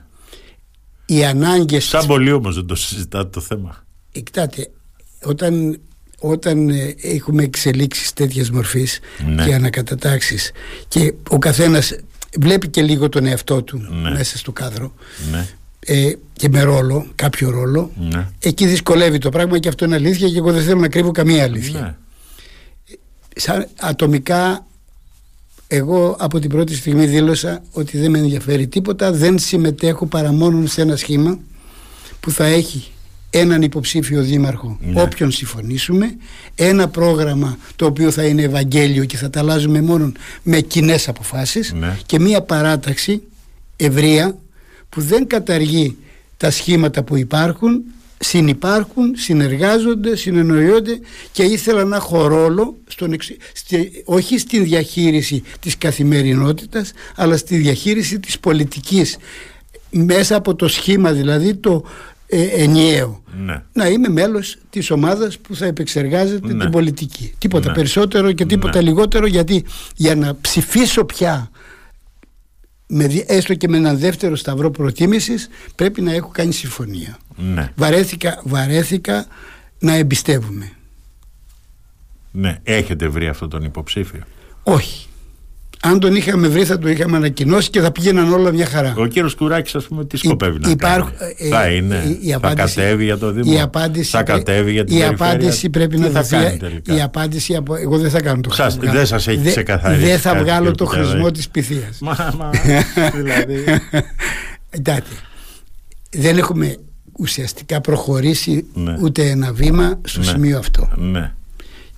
Οι 1.10 1.24
ανάγκες 1.24 1.84
Σαν 1.84 2.06
πολύ 2.06 2.32
όμως 2.32 2.54
δεν 2.54 2.66
το 2.66 2.74
συζητάτε 2.74 3.28
το 3.28 3.40
θέμα. 3.40 3.84
Εκτάτε, 4.12 4.70
όταν, 5.22 5.80
όταν 6.18 6.68
ε, 6.68 6.94
έχουμε 7.00 7.42
εξελίξεις 7.42 8.12
τέτοιας 8.12 8.50
μορφής 8.50 9.00
Ναι. 9.34 9.44
και 9.44 9.54
ανακατατάξεις 9.54 10.50
και 10.88 11.14
ο 11.28 11.38
καθένας 11.38 11.96
βλέπει 12.40 12.68
και 12.68 12.82
λίγο 12.82 13.08
τον 13.08 13.26
εαυτό 13.26 13.62
του 13.62 13.78
Ναι. 14.02 14.10
μέσα 14.10 14.38
στο 14.38 14.52
κάδρο 14.52 14.94
Ναι. 15.30 15.46
ε, 15.86 16.12
και 16.32 16.48
με 16.48 16.62
ρόλο, 16.62 17.06
κάποιο 17.14 17.50
ρόλο 17.50 17.90
Ναι. 17.96 18.28
εκεί 18.40 18.66
δυσκολεύει 18.66 19.18
το 19.18 19.28
πράγμα 19.28 19.58
και 19.58 19.68
αυτό 19.68 19.84
είναι 19.84 19.94
αλήθεια 19.94 20.28
και 20.28 20.36
εγώ 20.38 20.52
δεν 20.52 20.62
θέλω 20.62 20.80
να 20.80 20.88
κρύβω 20.88 21.10
καμία 21.10 21.42
αλήθεια 21.42 21.80
Ναι. 21.80 21.94
Σαν 23.36 23.68
ατομικά 23.80 24.66
εγώ 25.72 26.16
από 26.18 26.38
την 26.38 26.50
πρώτη 26.50 26.74
στιγμή 26.74 27.06
δήλωσα 27.06 27.62
ότι 27.72 27.98
δεν 27.98 28.10
με 28.10 28.18
ενδιαφέρει 28.18 28.66
τίποτα 28.66 29.12
δεν 29.12 29.38
συμμετέχω 29.38 30.06
παρά 30.06 30.32
μόνο 30.32 30.66
σε 30.66 30.80
ένα 30.82 30.96
σχήμα 30.96 31.38
που 32.20 32.30
θα 32.30 32.44
έχει 32.44 32.90
έναν 33.30 33.62
υποψήφιο 33.62 34.22
δήμαρχο 34.22 34.78
Ναι. 34.80 35.02
όποιον 35.02 35.30
συμφωνήσουμε 35.30 36.16
ένα 36.54 36.88
πρόγραμμα 36.88 37.58
το 37.76 37.86
οποίο 37.86 38.10
θα 38.10 38.24
είναι 38.24 38.42
Ευαγγέλιο 38.42 39.04
και 39.04 39.16
θα 39.16 39.30
τα 39.30 39.40
αλλάζουμε 39.40 39.80
μόνο 39.82 40.12
με 40.42 40.60
κοινές 40.60 41.08
αποφάσεις 41.08 41.72
Ναι. 41.72 41.98
και 42.06 42.18
μία 42.20 42.42
παράταξη 42.42 43.22
ευρεία 43.76 44.36
που 44.88 45.00
δεν 45.00 45.26
καταργεί 45.26 45.96
τα 46.36 46.50
σχήματα 46.50 47.02
που 47.02 47.16
υπάρχουν 47.16 47.82
συνυπάρχουν, 48.22 49.14
συνεργάζονται, 49.16 50.16
συνεννοούνται 50.16 51.00
και 51.32 51.42
ήθελα 51.42 51.84
να 51.84 51.96
έχω 51.96 52.26
ρόλο 52.26 52.76
στον 52.88 53.12
εξ- 53.12 53.36
στη- 53.54 54.02
όχι 54.04 54.38
στην 54.38 54.64
διαχείριση 54.64 55.42
της 55.60 55.78
καθημερινότητας 55.78 56.92
αλλά 57.16 57.36
στη 57.36 57.56
διαχείριση 57.56 58.20
της 58.20 58.38
πολιτικής 58.40 59.16
μέσα 59.90 60.36
από 60.36 60.54
το 60.54 60.68
σχήμα 60.68 61.12
δηλαδή 61.12 61.54
το 61.54 61.84
ε, 62.32 62.42
ενιαίο. 62.42 63.22
Ναι. 63.44 63.62
Να 63.72 63.88
είμαι 63.88 64.08
μέλος 64.08 64.56
της 64.70 64.90
ομάδας 64.90 65.38
που 65.38 65.54
θα 65.54 65.66
επεξεργάζεται 65.66 66.52
Ναι. 66.54 66.62
την 66.62 66.70
πολιτική. 66.70 67.32
Τίποτα 67.38 67.68
Ναι. 67.68 67.74
περισσότερο 67.74 68.32
και 68.32 68.46
τίποτα 68.46 68.82
Ναι. 68.82 68.88
λιγότερο 68.88 69.26
γιατί 69.26 69.64
για 69.96 70.14
να 70.16 70.36
ψηφίσω 70.40 71.04
πια 71.04 71.50
με, 72.86 73.06
δι- 73.06 73.24
έστω 73.30 73.54
και 73.54 73.68
με 73.68 73.76
έναν 73.76 73.98
δεύτερο 73.98 74.36
σταυρό 74.36 74.70
προτίμησης 74.70 75.48
πρέπει 75.74 76.00
να 76.00 76.12
έχω 76.12 76.28
κάνει 76.28 76.52
συμφωνία. 76.52 77.18
Ναι. 77.54 77.68
Βαρέθηκα, 77.76 78.40
βαρέθηκα 78.44 79.26
να 79.78 79.94
εμπιστεύουμε. 79.94 80.70
ναι. 82.30 82.58
Έχετε 82.62 83.08
βρει 83.08 83.28
αυτόν 83.28 83.48
τον 83.50 83.64
υποψήφιο; 83.64 84.20
Όχι. 84.62 85.04
Αν 85.82 86.00
τον 86.00 86.14
είχαμε 86.14 86.48
βρει 86.48 86.64
θα 86.64 86.78
το 86.78 86.88
είχαμε 86.88 87.16
ανακοινώσει 87.16 87.70
και 87.70 87.80
θα 87.80 87.90
πήγαιναν 87.92 88.32
όλα 88.32 88.52
μια 88.52 88.66
χαρά. 88.66 88.94
Ο 88.96 89.06
κύριος 89.06 89.34
Κουράκης, 89.34 89.74
ας 89.74 89.84
πούμε, 89.84 90.04
τι 90.04 90.16
σκοπεύει 90.16 90.58
να 90.58 90.70
Υπάρχ- 90.70 91.16
κάνει; 91.18 91.34
ε, 91.38 91.48
θα 91.48 91.64
ε, 91.64 91.74
είναι, 91.74 92.04
η- 92.06 92.26
η 92.26 92.30
θα 92.30 92.36
απάντηση- 92.36 92.76
κατέβει 92.76 93.04
για 93.04 93.18
το 93.18 93.30
Δήμο; 93.32 93.52
Η 93.52 93.60
απάντηση, 93.60 94.10
θα 94.10 94.22
πρέ- 94.22 94.36
κατέβει 94.38 94.72
για 94.72 94.84
την 94.84 94.96
η 94.96 95.00
περιφέρεια; 95.00 95.32
απάντηση 95.32 95.70
πρέπει 95.70 95.94
Τι 95.96 96.00
να 96.00 96.08
θα 96.08 96.20
δοθεί. 96.22 96.36
κάνει 96.44 96.56
τελικά; 96.56 96.94
Η 96.96 97.00
απάντηση, 97.02 97.54
από, 97.56 97.74
εγώ 97.76 97.98
δεν 97.98 98.10
θα 98.10 98.20
κάνω 98.20 98.40
το 98.40 98.50
Σας- 98.50 98.72
χρησμό. 98.74 98.92
δεν 98.92 99.06
σας 99.06 99.28
έχει 99.28 99.38
Δε- 99.40 99.50
ξεκαθαρίσει 99.50 100.06
Δεν 100.06 100.18
θα 100.18 100.30
κάτι, 100.32 100.42
βγάλω 100.44 100.58
κύριε 100.60 100.74
το 100.74 100.84
Κουκιαδάκη. 100.84 101.10
χρησμό 101.10 101.30
της 101.30 101.48
πυθίας. 101.48 101.98
Μα, 102.00 102.32
μα, 102.38 102.50
δηλαδή. 103.16 103.64
Κοιτάτε, 104.70 105.02
δεν 106.10 106.38
έχουμε 106.38 106.76
ουσιαστικά 107.20 107.80
προχωρήσει 107.80 108.64
Ναι. 108.74 108.96
ούτε 109.02 109.28
ένα 109.30 109.52
βήμα 109.52 109.98
στο 110.04 110.20
Ναι. 110.20 110.26
σημείο 110.26 110.58
αυτό. 110.58 110.88
ναι. 110.96 111.32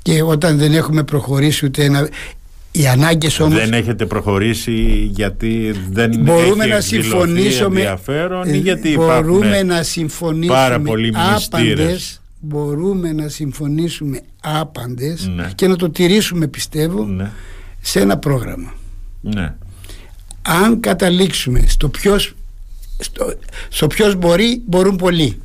Και 0.02 0.23
όταν 0.23 0.59
δεν 0.59 0.73
έχουμε 0.73 1.02
προχωρήσει 1.02 1.64
ούτε 1.67 1.85
ένα... 1.85 2.09
Οι 2.75 2.87
ανάγκες 2.87 3.41
όμως... 3.41 3.59
Δεν 3.59 3.73
έχετε 3.73 4.07
προχωρήσει 4.07 5.11
γιατί 5.14 5.75
δεν 5.91 6.11
μπορούμε 6.19 6.64
έχει 6.64 6.71
να 6.73 6.76
εκδηλωθεί 6.76 6.83
συμφωνήσουμε 7.02 7.81
ενδιαφέρον 7.81 8.49
ή 8.49 8.52
ε, 8.52 8.57
γιατί 8.57 8.95
μπορούμε 8.95 9.47
υπάρχουν 9.47 9.67
να 9.67 9.83
συμφωνήσουμε 9.83 10.55
πάρα 10.57 10.81
πολλοί 10.81 11.12
μνηστήρες. 11.12 11.47
άπαντες 11.76 12.21
μπορούμε 12.41 13.12
να 13.12 13.29
συμφωνήσουμε 13.29 14.21
άπαντες 14.41 15.26
Ναι. 15.37 15.50
και 15.55 15.67
να 15.69 15.76
το 15.76 15.91
τηρήσουμε 15.91 16.47
πιστεύω 16.47 17.05
Ναι, 17.05 17.31
σε 17.81 18.00
ένα 18.00 18.19
πρόγραμμα 18.19 18.75
ναι, 19.21 19.55
αν 20.43 20.81
καταλήξουμε 20.81 21.62
στο 21.67 21.88
ποιος 21.88 22.35
στο, 23.02 23.35
στο 23.68 23.87
ποιος 23.87 24.14
μπορεί 24.14 24.62
μπορούν 24.66 24.97
πολλοί 24.97 25.40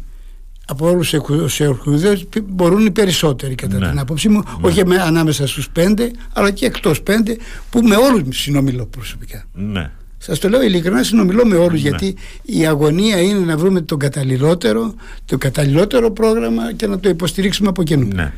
από 0.70 0.90
όλους 0.90 1.10
τους 1.28 1.60
ερχουδαίους 1.60 2.26
μπορούν 2.46 2.86
οι 2.86 2.92
περισσότεροι 2.92 3.56
κατά 3.56 3.78
Ναι. 3.80 3.90
την 3.90 4.00
άποψή 4.00 4.30
μου 4.30 4.44
όχι 4.62 4.86
με, 4.86 4.98
ανάμεσα 5.02 5.48
στους 5.48 5.70
πέντε 5.70 6.12
αλλά 6.34 6.52
και 6.52 6.66
εκτός 6.66 7.02
πέντε 7.02 7.38
που 7.70 7.82
με 7.82 7.96
όλους 7.96 8.38
συνομιλώ 8.42 8.86
προσωπικά 8.86 9.46
ναι. 9.54 9.92
Σας 10.20 10.40
το 10.40 10.50
λέω 10.50 10.62
ειλικρινά, 10.64 11.04
συνομιλώ 11.04 11.46
με 11.46 11.56
όλους 11.56 11.84
Ναι. 11.84 11.90
γιατί 11.90 12.16
η 12.42 12.66
αγωνία 12.68 13.22
είναι 13.22 13.40
να 13.40 13.58
βρούμε 13.58 13.82
τον 13.82 14.00
καταλληλότερο, 14.00 14.94
το 15.26 15.38
καταλληλότερο 15.38 16.12
πρόγραμμα 16.12 16.74
και 16.74 16.88
να 16.88 17.00
το 17.00 17.10
υποστηρίξουμε 17.10 17.70
από 17.70 17.84
κοινού. 17.84 18.08
ναι. 18.14 18.34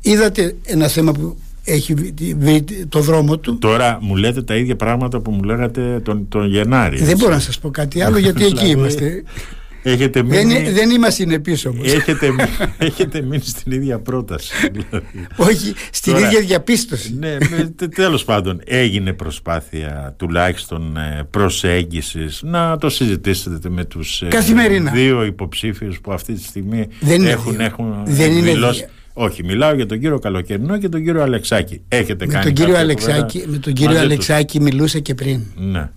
Είδατε 0.00 0.56
ένα 0.64 0.88
θέμα 0.88 1.12
που 1.12 1.36
έχει 1.64 1.94
βρει- 1.94 2.34
βρει 2.38 2.64
το 2.88 3.00
δρόμο 3.00 3.38
του. 3.38 3.58
Τώρα 3.58 3.98
μου 4.00 4.16
λέτε 4.16 4.42
τα 4.42 4.56
ίδια 4.56 4.76
πράγματα 4.76 5.20
που 5.20 5.30
μου 5.30 5.42
λέγατε 5.42 6.00
τον, 6.04 6.28
τον 6.28 6.46
Γενάρη. 6.48 6.96
Δεν 6.98 7.08
έτσι. 7.08 7.16
μπορώ 7.22 7.34
να 7.34 7.40
σας 7.40 7.58
πω 7.58 7.70
κάτι 7.70 8.02
άλλο 8.02 8.18
γιατί 8.26 8.44
εκεί 8.44 8.52
Δηλαδή, 8.54 8.70
είμαστε. 8.70 9.22
Έχετε 9.82 10.22
Δεν, 10.22 10.46
μείνει, 10.46 10.70
δεν 10.70 10.90
είμαστε 10.90 11.22
συνεπείς 11.22 11.66
όμως. 11.66 11.92
έχετε, 11.92 12.26
μείνει- 12.28 12.72
έχετε 12.90 13.22
μείνει 13.22 13.42
στην 13.44 13.72
ίδια 13.72 13.98
πρόταση. 13.98 14.52
δηλαδή. 14.72 15.06
Όχι, 15.36 15.72
στην 15.92 16.12
Τώρα- 16.12 16.26
ίδια 16.26 16.40
διαπίστωση. 16.40 17.14
ναι, 17.18 17.36
με- 17.50 17.72
τε- 17.76 17.94
τέλος 17.94 18.24
πάντων 18.24 18.60
έγινε 18.64 19.12
προσπάθεια 19.12 20.14
τουλάχιστον 20.18 20.96
ε, 20.96 21.26
προσέγγισης 21.30 22.40
να 22.44 22.76
το 22.76 22.88
συζητήσετε 22.90 23.68
με 23.68 23.84
τους 23.84 24.22
ε, 24.22 24.26
Καθημερινά. 24.26 24.90
δύο 24.90 25.24
υποψήφιους 25.24 26.00
που 26.00 26.12
αυτή 26.12 26.32
τη 26.32 26.42
στιγμή 26.42 26.86
Δεν 27.00 27.20
είναι 27.20 27.30
έχουν, 27.30 27.56
δύο. 27.56 27.64
έχουν 27.64 27.94
Δεν 28.04 28.32
είναι 28.32 28.50
δηλώσει. 28.52 28.78
δύο. 28.80 28.88
Όχι, 29.22 29.44
μιλάω 29.44 29.74
για 29.74 29.86
τον 29.86 30.00
κύριο 30.00 30.18
Καλοκαιρινό 30.18 30.78
και 30.78 30.88
τον 30.88 31.04
κύριο 31.04 31.22
Αλεξάκη. 31.22 31.80
Έχετε 31.88 32.26
με 32.26 32.32
κάνει 32.32 32.44
τον 32.44 32.52
κύριο, 32.52 32.72
κάποια 32.72 32.84
Αλεξάκη, 32.84 33.38
κουβέντα 33.38 33.52
με 33.52 33.58
τον 33.58 33.72
κύριο 33.72 33.88
μαζί 33.94 34.00
τους; 34.00 34.12
Αλεξάκη 34.12 34.60
μιλούσα 34.60 34.98
και 34.98 35.14
πριν. 35.14 35.40
Ναι. 35.56 35.90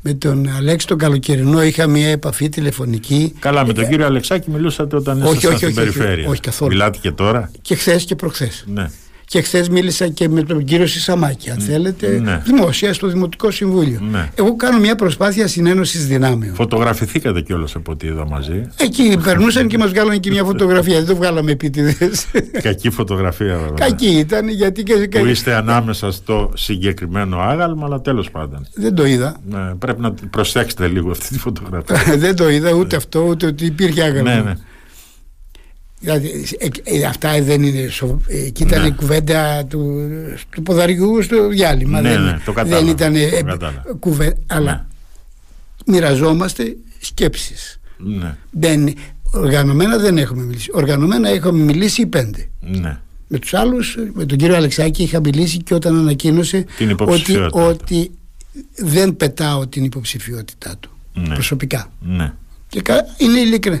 Με 0.00 0.14
τον 0.14 0.48
Αλέξη 0.56 0.86
τον 0.86 0.98
Καλοκαιρινό 0.98 1.62
είχα 1.62 1.86
μια 1.86 2.08
επαφή 2.08 2.48
τηλεφωνική 2.48 3.34
Καλά, 3.38 3.66
με 3.66 3.72
τον 3.72 3.88
κύριο 3.88 4.06
Αλεξάκη 4.06 4.50
μιλούσατε 4.50 4.96
όταν 4.96 5.22
Όχι, 5.22 5.36
ήσασταν 5.36 5.52
όχι, 5.52 5.64
στην 5.64 5.78
όχι, 5.78 5.88
όχι, 5.88 5.96
περιφέρεια. 5.98 6.28
όχι 6.28 6.40
καθόλου. 6.40 6.70
Μιλάτε 6.70 6.98
και 7.00 7.10
τώρα; 7.10 7.50
και 7.62 7.74
χθες 7.74 8.04
και 8.04 8.14
προχθές. 8.14 8.64
Ναι. 8.66 8.90
Και 9.26 9.40
χθες 9.42 9.68
μίλησα 9.68 10.08
και 10.08 10.28
με 10.28 10.42
τον 10.42 10.64
κύριο 10.64 10.86
Σισαμάκη, 10.86 11.50
αν 11.50 11.58
θέλετε, 11.58 12.20
ναι. 12.22 12.42
δημόσια 12.44 12.92
στο 12.94 13.06
Δημοτικό 13.08 13.50
Συμβούλιο. 13.50 14.00
Ναι. 14.10 14.28
Εγώ 14.34 14.56
κάνω 14.56 14.78
μια 14.78 14.94
προσπάθεια 14.94 15.46
συνένωσης 15.48 16.06
δυνάμεων. 16.06 16.54
Φωτογραφηθήκατε 16.54 17.40
κιόλας 17.40 17.74
από 17.74 17.92
ό,τι 17.92 18.06
είδα 18.06 18.26
μαζί. 18.26 18.68
Εκεί 18.76 19.18
περνούσαν 19.24 19.66
και 19.68 19.78
μας 19.78 19.90
βγάλανε 19.90 20.16
και 20.18 20.30
μια 20.30 20.44
φωτογραφία. 20.44 20.94
Δεν 20.94 21.06
το 21.06 21.16
βγάλαμε 21.16 21.50
επίτηδες. 21.50 22.26
Κακή 22.62 22.90
φωτογραφία 22.90 23.56
βέβαια. 23.56 23.88
Κακή 23.88 24.06
ήταν 24.18 24.48
γιατί 24.48 24.82
και. 24.82 25.06
και- 25.06 25.18
Που 25.18 25.26
είστε 25.26 25.54
ανάμεσα 25.54 26.12
στο 26.12 26.50
συγκεκριμένο 26.54 27.38
άγαλμα, 27.38 27.84
αλλά 27.86 28.00
τέλος 28.00 28.30
πάντων. 28.30 28.66
Δεν 28.74 28.94
το 28.94 29.06
είδα. 29.06 29.36
Ναι, 29.50 29.74
πρέπει 29.78 30.00
να 30.00 30.14
προσέξετε 30.30 30.86
λίγο 30.86 31.10
αυτή 31.10 31.28
τη 31.28 31.38
φωτογραφία. 31.38 32.16
δεν 32.16 32.36
το 32.36 32.48
είδα 32.50 32.72
ούτε 32.72 32.96
αυτό 32.96 33.20
ούτε 33.20 33.46
ότι 33.46 33.64
υπήρχε 33.64 34.02
άγαλμα. 34.02 34.34
ναι, 34.34 34.40
ναι. 34.40 34.52
Δηλαδή, 36.04 36.44
ε, 36.58 36.68
ε, 36.96 37.04
αυτά 37.04 37.42
δεν 37.42 37.62
είναι. 37.62 37.88
σο- 37.88 38.20
ε, 38.26 38.44
Εκεί 38.44 38.62
ήταν 38.62 38.80
Ναι. 38.80 38.86
η 38.86 38.92
κουβέντα 38.92 39.64
του, 39.64 40.08
του 40.50 40.62
ποδαριού 40.62 41.22
στο 41.22 41.48
διάλειμμα. 41.48 42.00
Ναι, 42.00 42.08
δεν, 42.08 42.22
ναι, 42.22 42.40
το 42.44 42.52
κατάλαβα, 42.52 42.82
δεν 42.84 42.92
ήταν. 42.94 43.14
ε, 43.14 43.28
το 43.28 43.36
ε, 43.36 43.42
κατάλαβα. 43.42 43.82
κουβέ- 43.98 44.36
αλλά 44.46 44.86
μοιραζόμαστε 45.86 46.76
σκέψεις. 47.00 47.80
Ναι, 47.96 48.36
Δεν, 48.50 48.94
οργανωμένα 49.32 49.98
δεν 49.98 50.18
έχουμε 50.18 50.42
μιλήσει. 50.42 50.70
Οργανωμένα 50.72 51.28
έχουμε 51.28 51.58
μιλήσει 51.64 52.00
οι 52.02 52.06
πέντε. 52.06 52.48
ναι. 52.60 52.98
Με 53.28 53.38
τους 53.38 53.54
άλλους, 53.54 53.96
με 54.12 54.24
τον 54.26 54.38
κύριο 54.38 54.56
Αλεξάκη 54.56 55.02
είχα 55.02 55.20
μιλήσει 55.20 55.58
και 55.58 55.74
όταν 55.74 55.96
ανακοίνωσε 55.98 56.60
Την 56.76 56.90
ότι, 56.90 57.02
υποψηφιότητα. 57.02 57.66
ότι 57.66 58.10
δεν 58.76 59.16
πετάω 59.16 59.66
την 59.66 59.84
υποψηφιότητά 59.84 60.74
του 60.80 60.90
Ναι. 61.14 61.34
προσωπικά. 61.34 61.92
ναι. 62.00 62.32
Και 62.68 62.80
κα- 62.82 63.06
είναι 63.18 63.38
ειλικρινά. 63.38 63.80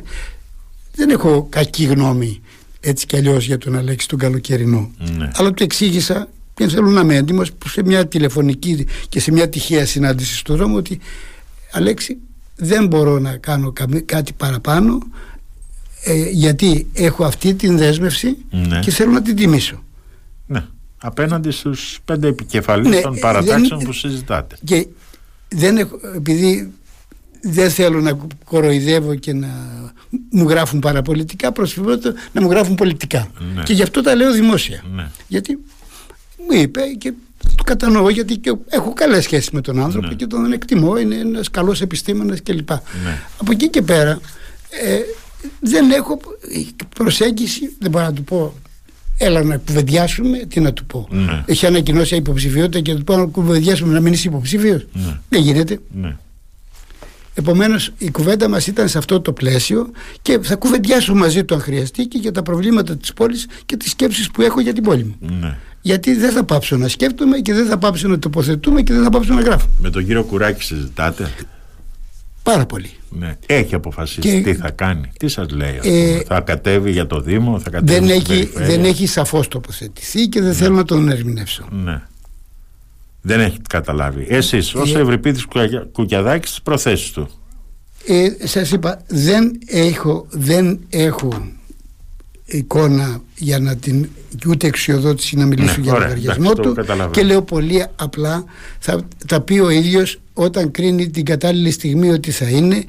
Δεν 0.94 1.10
έχω 1.10 1.46
κακή 1.50 1.84
γνώμη 1.84 2.40
έτσι 2.80 3.06
κι 3.06 3.16
αλλιώς 3.16 3.44
για 3.46 3.58
τον 3.58 3.76
Αλέξη 3.76 4.08
τον 4.08 4.18
καλοκαιρινό. 4.18 4.90
Ναι. 5.16 5.30
Αλλά 5.34 5.52
του 5.52 5.62
εξήγησα 5.62 6.28
και 6.54 6.68
θέλω 6.68 6.88
να 6.90 7.00
είμαι 7.00 7.14
έντιμος 7.16 7.52
που 7.52 7.68
σε 7.68 7.82
μια 7.82 8.06
τηλεφωνική 8.06 8.86
και 9.08 9.20
σε 9.20 9.32
μια 9.32 9.48
τυχαία 9.48 9.86
συνάντηση 9.86 10.36
στον 10.36 10.56
δρόμο 10.56 10.76
ότι 10.76 10.98
Αλέξη 11.72 12.16
δεν 12.56 12.86
μπορώ 12.86 13.18
να 13.18 13.36
κάνω 13.36 13.72
καμ- 13.72 14.04
κάτι 14.04 14.32
παραπάνω 14.32 14.98
ε, 16.04 16.28
γιατί 16.30 16.86
έχω 16.92 17.24
αυτή 17.24 17.54
την 17.54 17.76
δέσμευση 17.78 18.36
Ναι. 18.50 18.80
και 18.80 18.90
θέλω 18.90 19.10
να 19.10 19.22
την 19.22 19.36
τιμήσω. 19.36 19.82
ναι. 20.46 20.64
Απέναντι 20.98 21.50
στους 21.50 21.98
πέντε 22.04 22.28
επικεφαλείς 22.28 22.88
Ναι, 22.88 23.00
των 23.00 23.14
ε, 23.16 23.18
παρατάξεων 23.18 23.78
δεν- 23.78 23.86
που 23.86 23.92
συζητάτε. 23.92 24.56
Και 24.64 24.86
δεν 25.48 25.76
έχω, 25.76 25.98
επειδή 26.14 26.72
δεν 27.44 27.70
θέλω 27.70 28.00
να 28.00 28.18
κοροϊδεύω 28.44 29.14
και 29.14 29.32
να 29.32 29.48
μου 30.30 30.48
γράφουν 30.48 30.78
παραπολιτικά, 30.80 31.52
προσφυγώ 31.52 31.98
να 32.32 32.40
μου 32.40 32.50
γράφουν 32.50 32.74
πολιτικά. 32.74 33.28
Ναι. 33.54 33.62
Και 33.62 33.72
γι' 33.72 33.82
αυτό 33.82 34.02
τα 34.02 34.14
λέω 34.14 34.32
δημόσια. 34.32 34.84
Ναι. 34.94 35.10
Γιατί 35.28 35.58
μου 36.38 36.60
είπε 36.60 36.80
και 36.98 37.12
το 37.56 37.62
κατανοώ 37.64 38.08
γιατί 38.10 38.36
και 38.36 38.56
έχω 38.68 38.92
καλές 38.92 39.24
σχέσεις 39.24 39.50
με 39.50 39.60
τον 39.60 39.80
άνθρωπο 39.80 40.06
Ναι. 40.06 40.14
και 40.14 40.26
τον 40.26 40.52
εκτιμώ, 40.52 40.96
είναι 40.96 41.14
ένας 41.14 41.50
καλός 41.50 41.80
επιστήμονας 41.80 42.42
κλπ. 42.42 42.70
Ναι. 42.70 43.18
Από 43.38 43.52
εκεί 43.52 43.68
και 43.68 43.82
πέρα 43.82 44.20
ε, 44.84 44.98
δεν 45.60 45.90
έχω 45.90 46.20
προσέγγιση, 46.94 47.76
δεν 47.78 47.90
μπορώ 47.90 48.04
να 48.04 48.12
του 48.12 48.24
πω 48.24 48.54
έλα 49.18 49.42
να 49.42 49.56
κουβεντιάσουμε, 49.56 50.38
τι 50.38 50.60
να 50.60 50.72
του 50.72 50.84
πω. 50.84 51.08
Ναι. 51.10 51.42
Έχει 51.46 51.66
ανακοινώσει 51.66 52.16
υποψηφιότητα 52.16 52.80
και 52.80 52.92
να 52.92 52.98
του 52.98 53.04
πω 53.04 53.16
να 53.16 53.24
κουβεντιάσουμε 53.24 53.92
να 53.92 54.00
μην 54.00 54.12
είσαι 54.12 54.28
υποψήφιος. 54.28 54.86
Ναι. 54.92 55.18
Δεν 55.28 55.42
γίνεται. 55.42 55.78
Ναι. 57.36 57.42
Επομένως 57.42 57.92
η 57.98 58.10
κουβέντα 58.10 58.48
μας 58.48 58.66
ήταν 58.66 58.88
σε 58.88 58.98
αυτό 58.98 59.20
το 59.20 59.32
πλαίσιο 59.32 59.90
και 60.22 60.38
θα 60.42 60.56
κουβεντιάσω 60.56 61.14
μαζί 61.14 61.44
του 61.44 61.54
αν 61.54 61.60
χρειαστεί 61.60 62.06
και 62.06 62.18
για 62.18 62.32
τα 62.32 62.42
προβλήματα 62.42 62.96
της 62.96 63.12
πόλης 63.12 63.46
και 63.66 63.76
τις 63.76 63.90
σκέψεις 63.90 64.30
που 64.30 64.42
έχω 64.42 64.60
για 64.60 64.72
την 64.72 64.82
πόλη 64.82 65.04
μου. 65.04 65.16
ναι. 65.40 65.56
Γιατί 65.82 66.14
δεν 66.14 66.32
θα 66.32 66.44
πάψω 66.44 66.76
να 66.76 66.88
σκέφτομαι 66.88 67.38
και 67.38 67.54
δεν 67.54 67.66
θα 67.66 67.78
πάψω 67.78 68.08
να 68.08 68.18
τοποθετούμε 68.18 68.82
και 68.82 68.92
δεν 68.92 69.02
θα 69.02 69.10
πάψω 69.10 69.34
να 69.34 69.40
γράφω. 69.40 69.66
Με 69.78 69.90
τον 69.90 70.04
κύριο 70.06 70.24
Κουράκη 70.24 70.62
συζητάτε; 70.62 71.30
Πάρα 72.42 72.66
πολύ. 72.66 72.90
Ναι. 73.10 73.36
Έχει 73.46 73.74
αποφασίσει 73.74 74.20
Και- 74.20 74.40
τι 74.42 74.54
θα 74.54 74.70
κάνει. 74.70 75.10
Τι 75.18 75.28
σας 75.28 75.50
λέει. 75.50 75.78
ας 75.78 75.86
Ε, 75.86 75.90
πούμε. 75.90 76.22
θα 76.26 76.40
κατέβει 76.40 76.90
για 76.90 77.06
το 77.06 77.20
Δήμο, 77.20 77.58
θα 77.58 77.70
κατέβει 77.70 77.92
Δεν 78.00 78.02
στην 78.20 78.34
έχει, 78.34 78.46
περιφέρεια; 78.46 78.66
δεν 78.68 78.84
έχει 78.84 79.06
σαφώς 79.06 79.48
τοποθετηθεί 79.48 80.28
και 80.28 80.40
δεν 80.40 80.54
θέλω 80.54 80.74
να 80.74 80.84
τον 80.84 81.08
ερμηνεύσω. 81.08 81.64
Ναι. 81.70 82.02
Δεν 83.26 83.40
έχει 83.40 83.58
καταλάβει. 83.68 84.26
Εσείς 84.28 84.74
ως 84.74 84.94
Ε, 84.94 84.98
Ευρυπίδης 85.00 85.44
Κουκια- 85.44 85.88
Κουκιαδάκης 85.92 86.50
τις 86.50 86.62
προθέσεις 86.62 87.10
του. 87.10 87.28
Ε, 88.06 88.46
σας 88.46 88.70
είπα, 88.70 89.02
δεν 89.08 89.58
έχω, 89.66 90.26
δεν 90.30 90.80
έχω 90.90 91.48
εικόνα 92.46 93.22
για 93.36 93.58
να 93.58 93.76
την 93.76 94.08
ούτε 94.48 94.66
εξιοδότηση 94.66 95.36
να 95.36 95.46
μιλήσω 95.46 95.74
Ναι, 95.76 95.82
για 95.82 95.92
ωραία, 95.92 96.06
λογαριασμό 96.08 96.42
εντάξει, 96.44 96.62
το 96.62 96.68
του 96.68 96.74
καταλαβαίνω. 96.74 97.10
και 97.10 97.22
λέω 97.22 97.42
πολύ 97.42 97.86
απλά 97.96 98.44
θα 98.78 99.06
τα 99.26 99.40
πει 99.40 99.58
ο 99.58 99.70
ίδιος 99.70 100.20
όταν 100.32 100.70
κρίνει 100.70 101.10
την 101.10 101.24
κατάλληλη 101.24 101.70
στιγμή 101.70 102.10
ότι 102.10 102.30
θα 102.30 102.48
είναι 102.48 102.84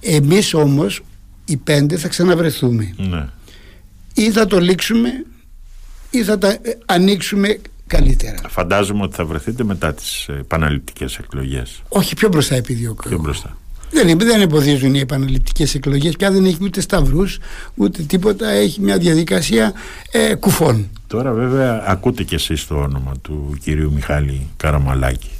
εμείς 0.00 0.54
όμως 0.54 1.02
οι 1.44 1.56
πέντε 1.56 1.96
θα 1.96 2.08
ξαναβρεθούμε. 2.08 2.94
Ναι. 2.96 3.28
Ή 4.14 4.30
θα 4.30 4.46
το 4.46 4.60
λήξουμε 4.60 5.10
ή 6.10 6.22
θα 6.24 6.38
τα 6.38 6.48
ε, 6.48 6.58
ανοίξουμε 6.86 7.58
καλύτερα. 7.96 8.38
Φαντάζομαι 8.48 9.02
ότι 9.02 9.14
θα 9.14 9.24
βρεθείτε 9.24 9.64
μετά 9.64 9.94
τις 9.94 10.28
επαναληπτικές 10.28 11.18
εκλογές. 11.18 11.82
Όχι, 11.88 12.14
πιο 12.14 12.28
μπροστά 12.28 12.54
επιδιώκω. 12.54 13.08
Πιο 13.08 13.18
μπροστά. 13.18 13.56
Δεν, 13.90 14.18
δεν 14.18 14.40
εμποδίζουν 14.40 14.94
οι 14.94 14.98
επαναληπτικές 14.98 15.74
εκλογές. 15.74 16.16
Πια 16.16 16.30
δεν 16.30 16.44
έχει 16.44 16.58
ούτε 16.60 16.80
σταυρούς 16.80 17.38
ούτε 17.74 18.02
τίποτα. 18.02 18.50
Έχει 18.50 18.80
μια 18.80 18.98
διαδικασία 18.98 19.72
ε, 20.10 20.34
κουφών. 20.34 20.88
Τώρα, 21.06 21.32
βέβαια, 21.32 21.84
ακούτε 21.86 22.22
κι 22.22 22.34
εσείς 22.34 22.66
το 22.66 22.74
όνομα 22.74 23.12
του 23.22 23.56
κυρίου 23.62 23.92
Μιχάλη 23.92 24.48
Καραμαλάκη. 24.56 25.30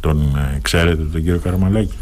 Τον 0.00 0.36
ε, 0.36 0.58
ξέρετε 0.62 1.02
τον 1.02 1.22
κύριο 1.22 1.38
Καραμαλάκη; 1.38 1.94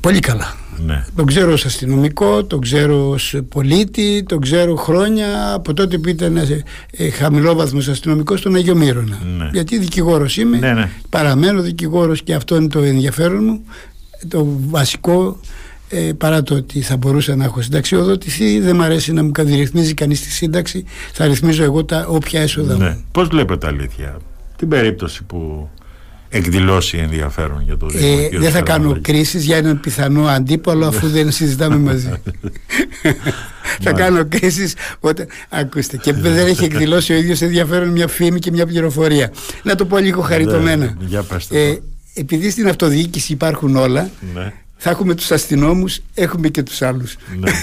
Πολύ 0.00 0.20
καλά. 0.20 0.54
Ναι. 0.86 1.04
Τον 1.16 1.26
ξέρω 1.26 1.52
ως 1.52 1.64
αστυνομικό, 1.64 2.44
τον 2.44 2.60
ξέρω 2.60 3.08
ως 3.08 3.34
πολίτη, 3.48 4.24
τον 4.28 4.40
ξέρω 4.40 4.74
χρόνια 4.76 5.52
από 5.54 5.74
τότε 5.74 5.98
που 5.98 6.08
ήταν 6.08 6.36
ε, 6.36 6.62
ε, 6.96 7.10
χαμηλόβαθμος 7.10 7.88
αστυνομικός 7.88 8.38
στον 8.38 8.54
Αγιο 8.54 8.74
Μύρονα. 8.74 9.18
Ναι. 9.38 9.48
Γιατί 9.52 9.78
δικηγόρος 9.78 10.36
είμαι, 10.36 10.58
Ναι, 10.58 10.72
ναι. 10.72 10.90
παραμένω 11.10 11.60
δικηγόρος 11.62 12.22
και 12.22 12.34
αυτό 12.34 12.56
είναι 12.56 12.68
το 12.68 12.78
ενδιαφέρον 12.78 13.44
μου. 13.44 13.64
Το 14.28 14.46
βασικό 14.68 15.40
ε, 15.88 16.12
παρά 16.18 16.42
το 16.42 16.54
ότι 16.54 16.80
θα 16.80 16.96
μπορούσα 16.96 17.36
να 17.36 17.44
έχω 17.44 17.62
συνταξιοδοτηθεί 17.62 18.60
δεν 18.60 18.76
μου 18.76 18.82
αρέσει 18.82 19.12
να 19.12 19.22
μου 19.22 19.30
ρυθμίζει 19.36 19.94
κανείς 19.94 20.20
τη 20.20 20.30
σύνταξη 20.30 20.84
θα 21.12 21.26
ρυθμίζω 21.26 21.62
εγώ 21.64 21.84
τα 21.84 22.06
όποια 22.08 22.40
έσοδα 22.40 22.76
Ναι. 22.76 22.88
μου 22.88 23.04
Πώς 23.12 23.28
βλέπετε 23.28 23.66
αλήθεια; 23.66 24.16
Την 24.56 24.68
περίπτωση 24.68 25.24
που 25.24 25.68
εκδηλώσει 26.36 26.96
ενδιαφέρον 26.98 27.62
για 27.64 27.76
το 27.76 27.86
Δήμο. 27.86 28.14
ο 28.14 28.18
ε, 28.18 28.22
κύριος 28.22 28.42
δεν 28.42 28.52
θα 28.52 28.60
κάνω 28.60 28.76
Καραμαλάκης. 28.78 29.12
κρίσεις 29.12 29.44
για 29.44 29.56
έναν 29.56 29.80
πιθανό 29.80 30.26
αντίπαλο 30.26 30.86
αφού 30.86 31.08
δεν 31.08 31.30
συζητάμε 31.30 31.76
μαζί 31.76 32.12
θα 33.84 33.92
κάνω 33.92 34.24
κρίσεις 34.28 34.74
όταν... 35.00 35.26
ακούστε 35.48 35.96
και 35.96 36.12
δεν 36.12 36.46
έχει 36.46 36.64
εκδηλώσει 36.70 37.12
ο 37.12 37.16
ίδιος 37.16 37.40
ενδιαφέρον 37.42 37.88
μια 37.88 38.08
φήμη 38.08 38.38
και 38.38 38.50
μια 38.50 38.66
πληροφορία 38.66 39.32
να 39.62 39.74
το 39.74 39.84
πω 39.84 39.98
λίγο 39.98 40.20
χαριτωμένα 40.20 40.84
Ναι, 40.84 41.06
για 41.06 41.22
πέστε 41.22 41.62
ε, 41.62 41.74
το. 41.74 41.82
επειδή 42.14 42.50
στην 42.50 42.68
αυτοδιοίκηση 42.68 43.32
υπάρχουν 43.32 43.76
όλα 43.76 44.10
Ναι. 44.34 44.52
θα 44.76 44.90
έχουμε 44.90 45.14
τους 45.14 45.30
αστυνόμους 45.30 46.00
έχουμε 46.14 46.48
και 46.48 46.62
τους 46.62 46.82
άλλους 46.82 47.16
Ναι. 47.38 47.50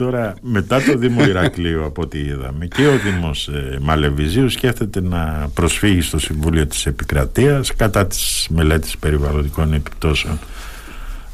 Μάλιστα. 0.00 0.04
Τώρα, 0.04 0.34
μετά 0.40 0.82
το 0.82 0.98
Δήμο 0.98 1.24
Ηρακλείου, 1.24 1.84
από 1.84 2.02
ό,τι 2.02 2.18
είδαμε, 2.18 2.66
και 2.66 2.86
ο 2.86 2.98
Δήμος 2.98 3.48
ε, 3.48 3.78
Μαλεβιζίου 3.80 4.48
σκέφτεται 4.48 5.00
να 5.00 5.50
προσφύγει 5.54 6.00
στο 6.00 6.18
Συμβούλιο 6.18 6.66
της 6.66 6.86
Επικρατείας 6.86 7.74
κατά 7.76 8.06
της 8.06 8.46
μελέτης 8.50 8.98
περιβαλλοντικών 8.98 9.72
επιπτώσεων 9.72 10.38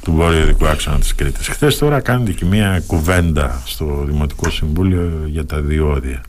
του 0.03 0.13
βόρειου 0.13 0.45
δικού 0.45 0.67
άξονα 0.67 0.99
της 0.99 1.15
Κρήτης. 1.15 1.49
Χθες 1.49 1.79
τώρα 1.79 2.01
κάνετε 2.01 2.33
και 2.33 2.45
μια 2.45 2.83
κουβέντα 2.87 3.63
στο 3.65 4.05
Δημοτικό 4.07 4.51
Συμβούλιο 4.51 5.23
για 5.27 5.47
τα 5.47 5.61
διόδια. 5.61 6.21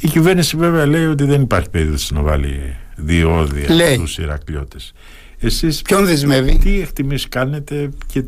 Η 0.00 0.08
κυβέρνηση 0.08 0.56
βέβαια 0.56 0.86
λέει 0.86 1.04
ότι 1.04 1.24
δεν 1.24 1.40
υπάρχει 1.40 1.70
περίπτωση 1.70 2.14
να 2.14 2.22
βάλει 2.22 2.76
διόδια 2.96 3.74
Λέει. 3.74 3.94
στους 3.94 4.18
Ηρακλειώτες. 4.18 4.92
Εσείς 5.38 5.82
ποιον 5.82 6.04
δεσμεύει; 6.04 6.58
τι 6.58 6.80
εκτιμήσεις 6.80 7.28
κάνετε 7.28 7.88
και 8.06 8.24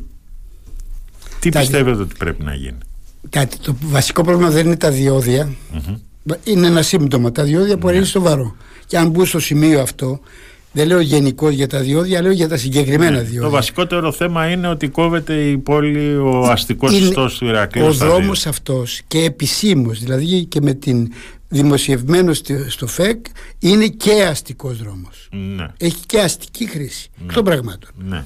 τι 1.40 1.48
Τα- 1.50 1.58
πιστεύετε 1.60 2.00
ότι 2.02 2.14
πρέπει 2.18 2.42
να 2.44 2.54
γίνει; 2.54 2.78
Κάτι, 3.30 3.58
το 3.58 3.76
βασικό 3.82 4.22
πρόβλημα 4.24 4.50
δεν 4.50 4.66
είναι 4.66 4.76
τα 4.76 4.90
διόδια. 4.90 5.52
Μμμ. 5.72 5.96
Είναι 6.44 6.66
ένα 6.66 6.82
σύμπτωμα. 6.82 7.32
Τα 7.32 7.42
διόδια 7.42 7.78
που 7.78 7.88
είναι 7.88 8.04
στο 8.04 8.20
βαρό. 8.20 8.56
Και 8.86 8.98
αν 8.98 9.08
μπουν 9.10 9.26
στο 9.26 9.38
σημείο 9.40 9.80
αυτό, 9.80 10.20
δεν 10.72 10.86
λέω 10.86 11.00
γενικώ 11.00 11.48
για 11.48 11.66
τα 11.66 11.80
διόδια, 11.80 12.22
λέω 12.22 12.32
για 12.32 12.48
τα 12.48 12.56
συγκεκριμένα 12.56 13.10
Ναι. 13.10 13.20
διόδια. 13.22 13.40
Το 13.40 13.50
βασικότερο 13.50 14.12
θέμα 14.12 14.50
είναι 14.50 14.68
ότι 14.68 14.88
κόβεται 14.88 15.34
η 15.34 15.58
πόλη, 15.58 16.16
ο 16.16 16.40
αστικός 16.50 16.92
Είναι 16.92 17.06
ιστός 17.08 17.38
του 17.38 17.46
Ηρακλείου. 17.46 17.86
Ο 17.86 17.92
στα 17.92 18.06
δύο. 18.06 18.14
δρόμος 18.14 18.46
αυτός 18.46 19.00
και 19.08 19.18
επισήμως, 19.18 19.98
δηλαδή 19.98 20.44
και 20.44 20.60
με 20.60 20.74
την 20.74 21.12
δημοσιευμένο 21.48 22.32
στο, 22.32 22.54
στο 22.70 22.86
ΦΕΚ, 22.86 23.24
είναι 23.58 23.86
και 23.86 24.22
αστικός 24.30 24.78
δρόμος. 24.78 25.28
Ναι, 25.56 25.66
Έχει 25.78 26.06
και 26.06 26.20
αστική 26.20 26.66
χρήση 26.68 27.10
των 27.32 27.44
πραγμάτων. 27.44 27.90
ναι, 28.08 28.24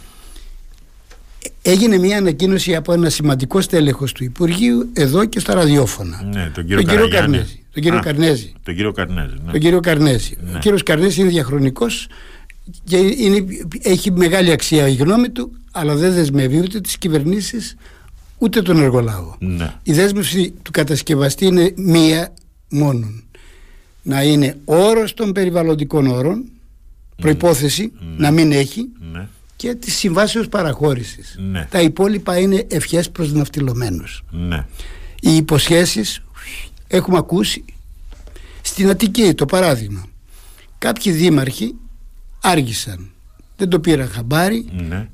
Έγινε 1.62 1.98
μια 1.98 2.16
ανακοίνωση 2.18 2.74
από 2.74 2.92
ένα 2.92 3.10
σημαντικό 3.10 3.60
στέλεχος 3.60 4.12
του 4.12 4.24
Υπουργείου 4.24 4.88
εδώ 4.92 5.24
και 5.24 5.40
στα 5.40 5.54
ραδιόφωνα. 5.54 6.22
ναι, 6.34 6.50
τον 6.54 6.64
κύριο, 6.66 6.76
τον 6.82 6.84
κύριο 6.90 7.08
Καραγιάννη. 7.08 7.36
Καρνέζη. 7.36 7.62
Τον 7.72 7.82
κύριο 7.82 7.98
Α, 7.98 8.02
Καρνέζη. 8.02 8.52
Τον 8.62 8.74
κύριο 8.74 8.92
Καρνέζη, 8.92 9.34
ναι. 9.44 9.50
τον 9.52 9.60
κύριο 9.60 9.80
Καρνέζη. 9.80 10.36
Ναι. 10.44 10.56
Ο 10.56 10.58
κύριος 10.58 10.82
Καρνέζη 10.82 11.20
είναι 11.20 11.30
διαχρονικός 11.30 12.06
και 12.84 12.96
είναι, 12.96 13.44
έχει 13.82 14.10
μεγάλη 14.12 14.50
αξία 14.52 14.88
η 14.88 14.94
γνώμη 14.94 15.28
του, 15.30 15.52
αλλά 15.72 15.94
δεν 15.94 16.12
δεσμεύει 16.14 16.58
ούτε 16.58 16.80
τις 16.80 16.98
κυβερνήσεις 16.98 17.76
ούτε 18.38 18.62
τον 18.62 18.80
εργολάβο. 18.82 19.36
ναι. 19.38 19.72
Η 19.82 19.92
δέσμευση 19.92 20.52
του 20.62 20.70
κατασκευαστή 20.70 21.46
είναι 21.46 21.72
μία 21.76 22.32
μόνον. 22.70 23.22
Να 24.02 24.22
είναι 24.22 24.56
όρος 24.64 25.14
των 25.14 25.32
περιβαλλοντικών 25.32 26.06
όρων, 26.06 26.44
προϋπόθεση 27.16 27.92
να 28.16 28.30
μην 28.30 28.52
έχει 28.52 28.88
ναι. 29.12 29.28
Και 29.64 29.74
της 29.74 29.94
συμβάσεως 29.96 30.48
παραχώρησης. 30.48 31.36
Ναι. 31.38 31.66
Τα 31.70 31.80
υπόλοιπα 31.80 32.38
είναι 32.38 32.66
ευχές 32.70 33.10
προς 33.10 33.32
ναυτιλωμένους. 33.32 34.22
ναι. 34.30 34.66
Οι 35.20 35.36
υποσχέσεις 35.36 36.22
έχουμε 36.86 37.18
ακούσει 37.18 37.64
στην 38.62 38.88
Αττική 38.88 39.34
το 39.34 39.46
παράδειγμα. 39.46 40.06
Κάποιοι 40.78 41.12
δήμαρχοι 41.12 41.74
άργησαν. 42.40 43.10
Δεν 43.56 43.68
το 43.68 43.80
πήραν 43.80 44.08
χαμπάρι. 44.08 44.66
ναι. 44.72 45.08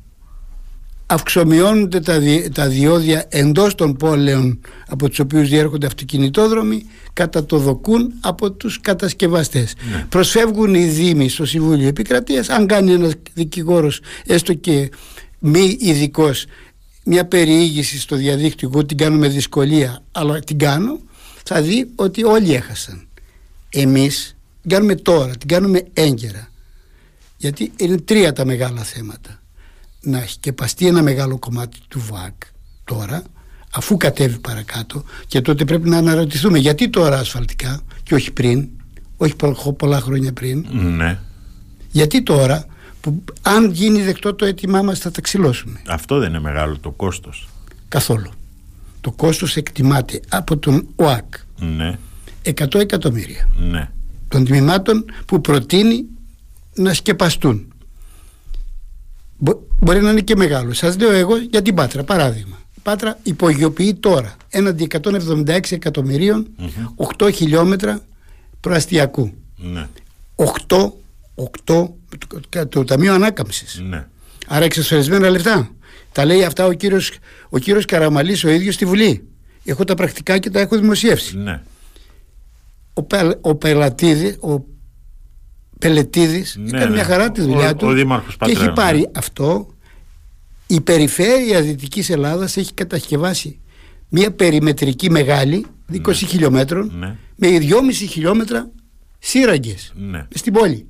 Αυξομειώνονται 1.12 2.00
τα, 2.00 2.18
δι- 2.18 2.54
τα 2.54 2.68
διόδια 2.68 3.26
εντός 3.28 3.74
των 3.74 3.96
πόλεων 3.96 4.60
από 4.88 5.08
τους 5.08 5.18
οποίους 5.18 5.48
διέρχονται 5.48 5.86
αυτοκινητόδρομοι 5.86 6.84
κατά 7.12 7.44
το 7.44 7.58
δοκούν 7.58 8.12
από 8.20 8.52
τους 8.52 8.80
κατασκευαστές. 8.80 9.74
Ναι. 9.90 10.06
Προσφεύγουν 10.08 10.74
οι 10.74 10.84
δήμοι 10.84 11.28
στο 11.28 11.44
Συμβούλιο 11.46 11.88
Επικρατείας 11.88 12.48
αν 12.48 12.66
κάνει 12.66 12.92
ένας 12.92 13.12
δικηγόρος 13.34 14.00
έστω 14.26 14.54
και 14.54 14.90
μη 15.38 15.76
ειδικός 15.80 16.46
μια 17.04 17.26
περιήγηση 17.26 17.98
στο 18.00 18.16
διαδίκτυο 18.16 18.70
εγώ 18.72 18.84
την 18.86 18.96
κάνω 18.96 19.16
με 19.16 19.28
δυσκολία 19.28 20.02
αλλά 20.12 20.38
την 20.38 20.58
κάνω 20.58 21.00
θα 21.44 21.62
δει 21.62 21.90
ότι 21.94 22.24
όλοι 22.24 22.54
έχασαν. 22.54 23.08
Εμείς 23.70 24.36
την 24.60 24.70
κάνουμε 24.70 24.94
τώρα, 24.94 25.36
την 25.36 25.48
κάνουμε 25.48 25.82
έγκαιρα. 25.92 26.48
Γιατί 27.36 27.72
είναι 27.76 27.96
τρία 28.00 28.32
τα 28.32 28.44
μεγάλα 28.44 28.82
θέματα. 28.82 29.42
Να 30.02 30.24
σκεπαστεί 30.26 30.86
ένα 30.86 31.02
μεγάλο 31.02 31.38
κομμάτι 31.38 31.78
του 31.88 32.02
ΒΑΚ 32.10 32.34
τώρα, 32.84 33.22
αφού 33.72 33.96
κατέβει 33.96 34.38
παρακάτω, 34.38 35.04
και 35.26 35.40
τότε 35.40 35.64
πρέπει 35.64 35.88
να 35.88 35.96
αναρωτηθούμε 35.96 36.58
γιατί 36.58 36.88
τώρα 36.88 37.18
ασφαλτικά 37.18 37.80
και 38.02 38.14
όχι 38.14 38.30
πριν, 38.32 38.68
όχι 39.16 39.36
πο- 39.36 39.72
πολλά 39.72 40.00
χρόνια 40.00 40.32
πριν, 40.32 40.66
ναι. 40.70 41.18
γιατί 41.90 42.22
τώρα 42.22 42.66
που 43.00 43.24
αν 43.42 43.70
γίνει 43.70 44.02
δεκτό 44.02 44.34
το 44.34 44.44
αίτημά 44.44 44.82
μας 44.82 44.98
θα 44.98 45.10
τα 45.10 45.20
ξυλώσουμε. 45.20 45.80
Αυτό 45.88 46.18
δεν 46.18 46.28
είναι 46.28 46.40
μεγάλο 46.40 46.78
το 46.78 46.90
κόστος. 46.90 47.48
Καθόλου. 47.88 48.30
Το 49.00 49.10
κόστος 49.12 49.56
εκτιμάται 49.56 50.20
από 50.28 50.56
τον 50.56 50.86
ΟΑΚ 50.96 51.34
Ναι, 51.58 51.98
100 52.44 52.74
εκατομμύρια 52.80 53.48
ναι. 53.70 53.90
των 54.28 54.44
τμήματων 54.44 55.04
που 55.26 55.40
προτείνει 55.40 56.04
να 56.74 56.94
σκεπαστούν. 56.94 57.69
Μπο- 59.42 59.60
μπορεί 59.78 60.00
να 60.02 60.10
είναι 60.10 60.20
και 60.20 60.36
μεγάλο. 60.36 60.72
Σας 60.72 60.98
λέω 60.98 61.12
εγώ 61.12 61.36
για 61.36 61.62
την 61.62 61.74
Πάτρα, 61.74 62.04
παράδειγμα. 62.04 62.56
Η 62.76 62.80
Πάτρα 62.82 63.18
υπογειοποιεί 63.22 63.94
τώρα 63.94 64.36
έναντι 64.48 64.82
176 64.84 65.72
εκατομμυρίων 65.74 66.46
8 67.18 67.30
χιλιόμετρα 67.32 68.00
προαστιακού. 68.60 69.32
Ναι, 69.56 69.86
8, 70.36 70.92
8 71.34 71.88
το, 72.48 72.66
το 72.68 72.84
Ταμείο 72.84 73.14
Ανάκαμψης. 73.14 73.80
ναι. 73.88 74.06
Άρα 74.46 74.64
εξασφαλισμένα 74.64 75.30
λεφτά. 75.30 75.70
Τα 76.12 76.24
λέει 76.24 76.44
αυτά 76.44 76.66
ο 76.66 76.72
κύριος, 76.72 77.12
ο 77.48 77.58
κύριος 77.58 77.84
Καραμαλής 77.84 78.44
ο 78.44 78.48
ίδιος 78.48 78.74
στη 78.74 78.84
Βουλή. 78.84 79.24
Έχω 79.64 79.84
τα 79.84 79.94
πρακτικά 79.94 80.38
και 80.38 80.50
τα 80.50 80.60
έχω 80.60 80.76
δημοσιεύσει. 80.78 81.36
ναι. 81.38 81.62
Ο, 82.94 83.02
Πελ, 83.02 83.34
ο 83.40 83.54
Πελατίδη, 83.54 84.36
ο 84.40 84.60
Πελετίδης 85.80 86.56
Ναι, 86.58 86.68
έκανε 86.68 86.84
ναι. 86.84 86.90
μια 86.94 87.04
χαρά 87.04 87.30
τη 87.32 87.40
Ο- 87.40 87.44
δουλειά 87.44 87.70
ο 87.70 87.74
του 87.74 87.92
Δήμαρχος 87.92 88.36
και 88.36 88.44
έχει 88.44 88.52
Πατρέων, 88.54 88.74
πάρει 88.74 88.98
ναι. 88.98 89.04
αυτό 89.14 89.68
η 90.66 90.80
περιφέρεια 90.80 91.62
Δυτικής 91.62 92.10
Ελλάδας 92.10 92.56
έχει 92.56 92.74
κατασκευάσει 92.74 93.60
μια 94.08 94.30
περιμετρική 94.32 95.10
μεγάλη 95.10 95.66
20 95.92 96.12
χιλιόμετρων 96.14 96.90
Ναι. 96.98 97.16
με 97.36 97.48
2,5 97.58 98.06
χιλιόμετρα 98.08 98.70
σύραγγες 99.18 99.92
Ναι. 99.96 100.26
στην 100.34 100.52
πόλη 100.52 100.86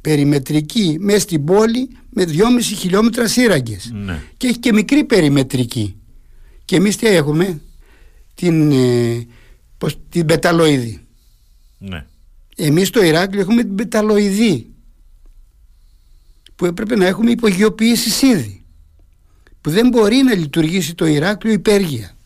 περιμετρική 0.00 0.96
μέσα 1.00 1.18
στην 1.20 1.44
πόλη 1.44 1.88
με 2.10 2.24
2,5 2.24 2.76
χιλιόμετρα 2.78 3.28
σύραγγες 3.28 3.90
Ναι. 3.94 4.22
και 4.36 4.46
έχει 4.46 4.58
και 4.58 4.72
μικρή 4.72 5.04
περιμετρική 5.04 5.96
και 6.64 6.76
εμείς 6.76 6.96
τι 6.96 7.06
έχουμε; 7.06 7.60
Την, 8.34 8.70
ε, 8.72 9.26
πώς, 9.78 9.96
την 10.08 10.26
πεταλοειδή 10.26 11.00
ναι. 11.78 12.06
Εμείς 12.56 12.88
στο 12.88 13.04
Ηράκλειο 13.04 13.40
έχουμε 13.40 13.62
την 13.62 13.74
πεταλοειδή 13.74 14.70
που 16.56 16.66
έπρεπε 16.66 16.96
να 16.96 17.06
έχουμε 17.06 17.30
υπογειοποιήσει 17.30 18.26
ήδη 18.26 18.64
που 19.60 19.70
δεν 19.70 19.88
μπορεί 19.88 20.16
να 20.16 20.34
λειτουργήσει 20.34 20.94
το 20.94 21.06
Ηράκλειο 21.06 21.52
υπέργεια 21.52 22.16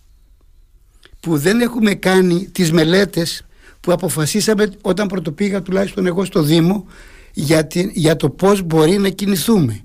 που 1.20 1.38
δεν 1.38 1.60
έχουμε 1.60 1.94
κάνει 1.94 2.48
τις 2.48 2.72
μελέτες 2.72 3.46
που 3.80 3.92
αποφασίσαμε 3.92 4.72
όταν 4.82 5.06
πρωτοπήγα 5.06 5.62
τουλάχιστον 5.62 6.06
εγώ 6.06 6.24
στο 6.24 6.42
Δήμο 6.42 6.86
για, 7.32 7.66
για 7.92 8.16
το 8.16 8.30
πώς 8.30 8.62
μπορεί 8.62 8.98
να 8.98 9.08
κινηθούμε. 9.08 9.80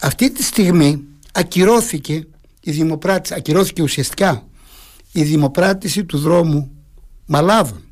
Αυτή 0.00 0.30
τη 0.30 0.42
στιγμή 0.42 1.04
ακυρώθηκε 1.32 2.26
η 2.60 2.70
δημοπράτηση, 2.70 3.34
ακυρώθηκε 3.34 3.82
ουσιαστικά 3.82 4.48
η 5.12 5.22
δημοπράτηση 5.22 6.04
του 6.04 6.18
δρόμου 6.18 6.70
Μαλάβων. 7.26 7.82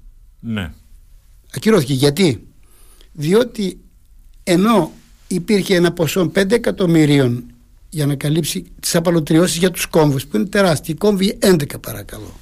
Ναι. 0.40 0.72
Ακυρώθηκε. 1.57 1.92
Γιατί; 1.92 2.47
Διότι 3.12 3.79
ενώ 4.42 4.92
υπήρχε 5.29 5.75
ένα 5.75 5.92
ποσό 5.92 6.31
5 6.35 6.53
εκατομμυρίων 6.53 7.45
για 7.88 8.07
να 8.07 8.14
καλύψει 8.14 8.64
τις 8.81 8.95
απαλωτριώσεις 8.95 9.57
για 9.57 9.71
τους 9.71 9.87
κόμβους 9.87 10.27
που 10.27 10.37
είναι 10.37 10.47
τεράστιοι, 10.47 10.95
κόμβοι 10.95 11.38
11 11.42 11.81
παρακαλώ. 11.81 12.35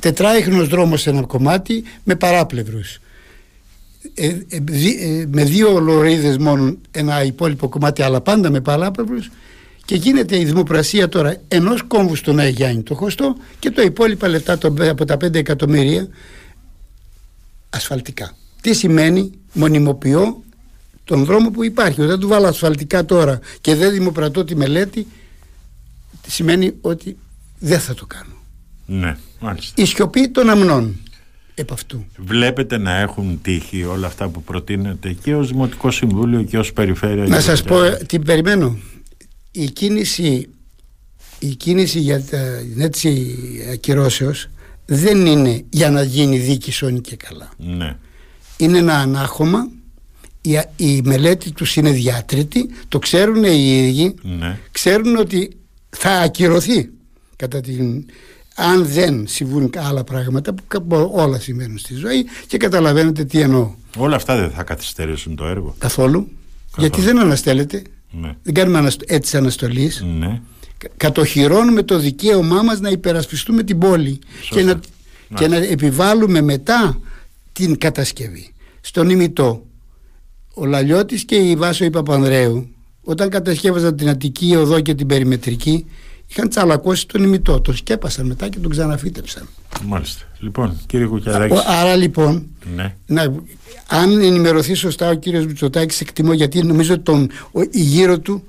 Τετράιχνος 0.00 0.68
δρόμος 0.68 1.00
σε 1.00 1.10
ένα 1.10 1.22
κομμάτι 1.22 1.84
με 2.04 2.14
παράπλευρους. 2.14 2.98
Ε, 4.14 4.26
ε, 4.26 4.36
ε, 4.48 5.26
με 5.28 5.44
δύο 5.44 5.80
λωρίδες 5.80 6.38
μόνο 6.38 6.76
ένα 6.90 7.24
υπόλοιπο 7.24 7.68
κομμάτι 7.68 8.02
αλλά 8.02 8.20
πάντα 8.20 8.50
με 8.50 8.60
παράπλευρους. 8.60 9.30
Και 9.84 9.94
γίνεται 9.94 10.38
η 10.38 10.44
δημοπρασία 10.44 11.08
τώρα 11.08 11.36
ενός 11.48 11.82
κόμβου 11.82 12.14
στον 12.14 12.38
Αγιάννη 12.38 12.82
το 12.82 12.94
χωστό 12.94 13.36
και 13.58 13.70
το 13.70 13.82
υπόλοιπα 13.82 14.28
λεφτά 14.28 14.58
από 14.90 15.04
τα 15.04 15.14
5 15.14 15.34
εκατομμύρια 15.34 16.08
ασφαλτικά. 17.74 18.36
Τι 18.60 18.74
σημαίνει 18.74 19.30
μονιμοποιώ 19.52 20.42
τον 21.04 21.24
δρόμο 21.24 21.50
που 21.50 21.64
υπάρχει. 21.64 22.00
Όταν 22.00 22.20
του 22.20 22.28
βάλω 22.28 22.46
ασφαλτικά 22.46 23.04
τώρα 23.04 23.38
και 23.60 23.74
δεν 23.74 23.92
δημοπρατώ 23.92 24.44
τη 24.44 24.56
μελέτη 24.56 25.06
σημαίνει 26.26 26.72
ότι 26.80 27.16
δεν 27.58 27.80
θα 27.80 27.94
το 27.94 28.06
κάνω. 28.06 28.32
Ναι, 28.86 29.16
μάλιστα. 29.40 29.82
Η 29.82 29.84
σιωπή 29.84 30.28
των 30.28 30.50
αμνών 30.50 30.96
επ' 31.54 31.72
αυτού. 31.72 32.06
Βλέπετε 32.18 32.78
να 32.78 32.98
έχουν 32.98 33.40
τύχει 33.42 33.84
όλα 33.84 34.06
αυτά 34.06 34.28
που 34.28 34.42
προτείνετε 34.42 35.12
και 35.12 35.34
ως 35.34 35.48
Δημοτικό 35.48 35.90
Συμβούλιο 35.90 36.42
και 36.42 36.58
ως 36.58 36.72
Περιφέρεια. 36.72 37.24
Να 37.24 37.40
σας 37.40 37.62
πω 37.62 37.76
τι 38.06 38.18
περιμένω. 38.18 38.78
Η 39.50 39.70
κίνηση, 39.70 40.48
η 41.38 41.46
κίνηση 41.46 41.98
για 41.98 42.20
την 42.20 42.80
έτσι 42.80 43.36
ακυρώσεως 43.72 44.48
δεν 44.86 45.26
είναι 45.26 45.64
για 45.70 45.90
να 45.90 46.02
γίνει 46.02 46.38
δίκη 46.38 46.72
σώνη 46.72 47.00
και 47.00 47.16
καλά. 47.16 47.50
Ναι. 47.56 47.96
Είναι 48.56 48.78
ένα 48.78 48.98
ανάχωμα 48.98 49.68
η, 50.40 50.60
η 50.76 51.00
μελέτη 51.04 51.52
τους 51.52 51.76
είναι 51.76 51.90
διάτρητη 51.90 52.70
το 52.88 52.98
ξέρουν 52.98 53.44
οι 53.44 53.86
ίδιοι 53.86 54.14
ναι. 54.22 54.58
ξέρουν 54.72 55.16
ότι 55.16 55.56
θα 55.90 56.10
ακυρωθεί 56.10 56.90
κατά 57.36 57.60
την 57.60 58.04
αν 58.54 58.86
δεν 58.86 59.26
συμβούν 59.26 59.70
άλλα 59.76 60.04
πράγματα 60.04 60.54
που 60.54 61.10
όλα 61.12 61.38
συμβαίνουν 61.38 61.78
στη 61.78 61.94
ζωή 61.94 62.26
και 62.46 62.56
καταλαβαίνετε 62.56 63.24
τι 63.24 63.40
εννοώ. 63.40 63.74
Όλα 63.96 64.16
αυτά 64.16 64.36
δεν 64.36 64.50
θα 64.50 64.62
καθυστερήσουν 64.62 65.36
το 65.36 65.46
έργο. 65.46 65.74
Καθόλου. 65.78 66.28
Γιατί 66.76 67.00
δεν 67.00 67.18
αναστέλλεται. 67.18 67.82
Ναι. 68.10 68.36
Δεν 68.42 68.54
κάνουμε 68.54 68.90
έτσι 69.06 69.36
αναστολής. 69.36 70.04
Ναι. 70.18 70.40
Κατοχυρώνουμε 70.96 71.82
το 71.82 71.98
δικαίωμά 71.98 72.62
μας 72.62 72.80
να 72.80 72.88
υπερασπιστούμε 72.88 73.62
την 73.62 73.78
πόλη 73.78 74.18
και 74.50 74.62
να, 74.62 74.80
και 75.34 75.48
να 75.48 75.56
επιβάλλουμε 75.56 76.40
μετά 76.40 77.00
την 77.52 77.78
κατασκευή. 77.78 78.52
Στον 78.80 79.10
ημιτό 79.10 79.66
ο 80.54 80.64
Λαλιώτης 80.64 81.24
και 81.24 81.36
η 81.36 81.56
Βάσο 81.56 81.84
η 81.84 81.90
Παπανδρέου 81.90 82.68
όταν 83.02 83.28
κατασκεύαζαν 83.28 83.96
την 83.96 84.08
Αττική 84.08 84.56
Οδό 84.56 84.80
και 84.80 84.94
την 84.94 85.06
Περιμετρική 85.06 85.86
είχαν 86.26 86.48
τσαλακώσει 86.48 87.06
τον 87.06 87.22
ημιτό. 87.22 87.60
Τον 87.60 87.76
σκέπασαν 87.76 88.26
μετά 88.26 88.48
και 88.48 88.58
τον 88.58 88.70
ξαναφύτεψαν. 88.70 89.48
Μάλιστα. 89.86 90.24
Λοιπόν, 90.38 90.80
κύριε 90.86 91.06
Κουκιαδάκη. 91.06 91.54
Άρα 91.66 91.96
λοιπόν, 91.96 92.46
ναι. 92.74 92.94
να, 93.06 93.22
αν 93.88 94.20
ενημερωθεί 94.20 94.74
σωστά 94.74 95.08
ο 95.08 95.14
κύριος 95.14 95.46
Μητσοτάκης, 95.46 96.00
εκτιμώ 96.00 96.32
γιατί 96.32 96.62
νομίζω 96.62 97.00
τον, 97.00 97.30
ο, 97.52 97.60
η 97.60 97.80
γύρω 97.80 98.18
του 98.18 98.44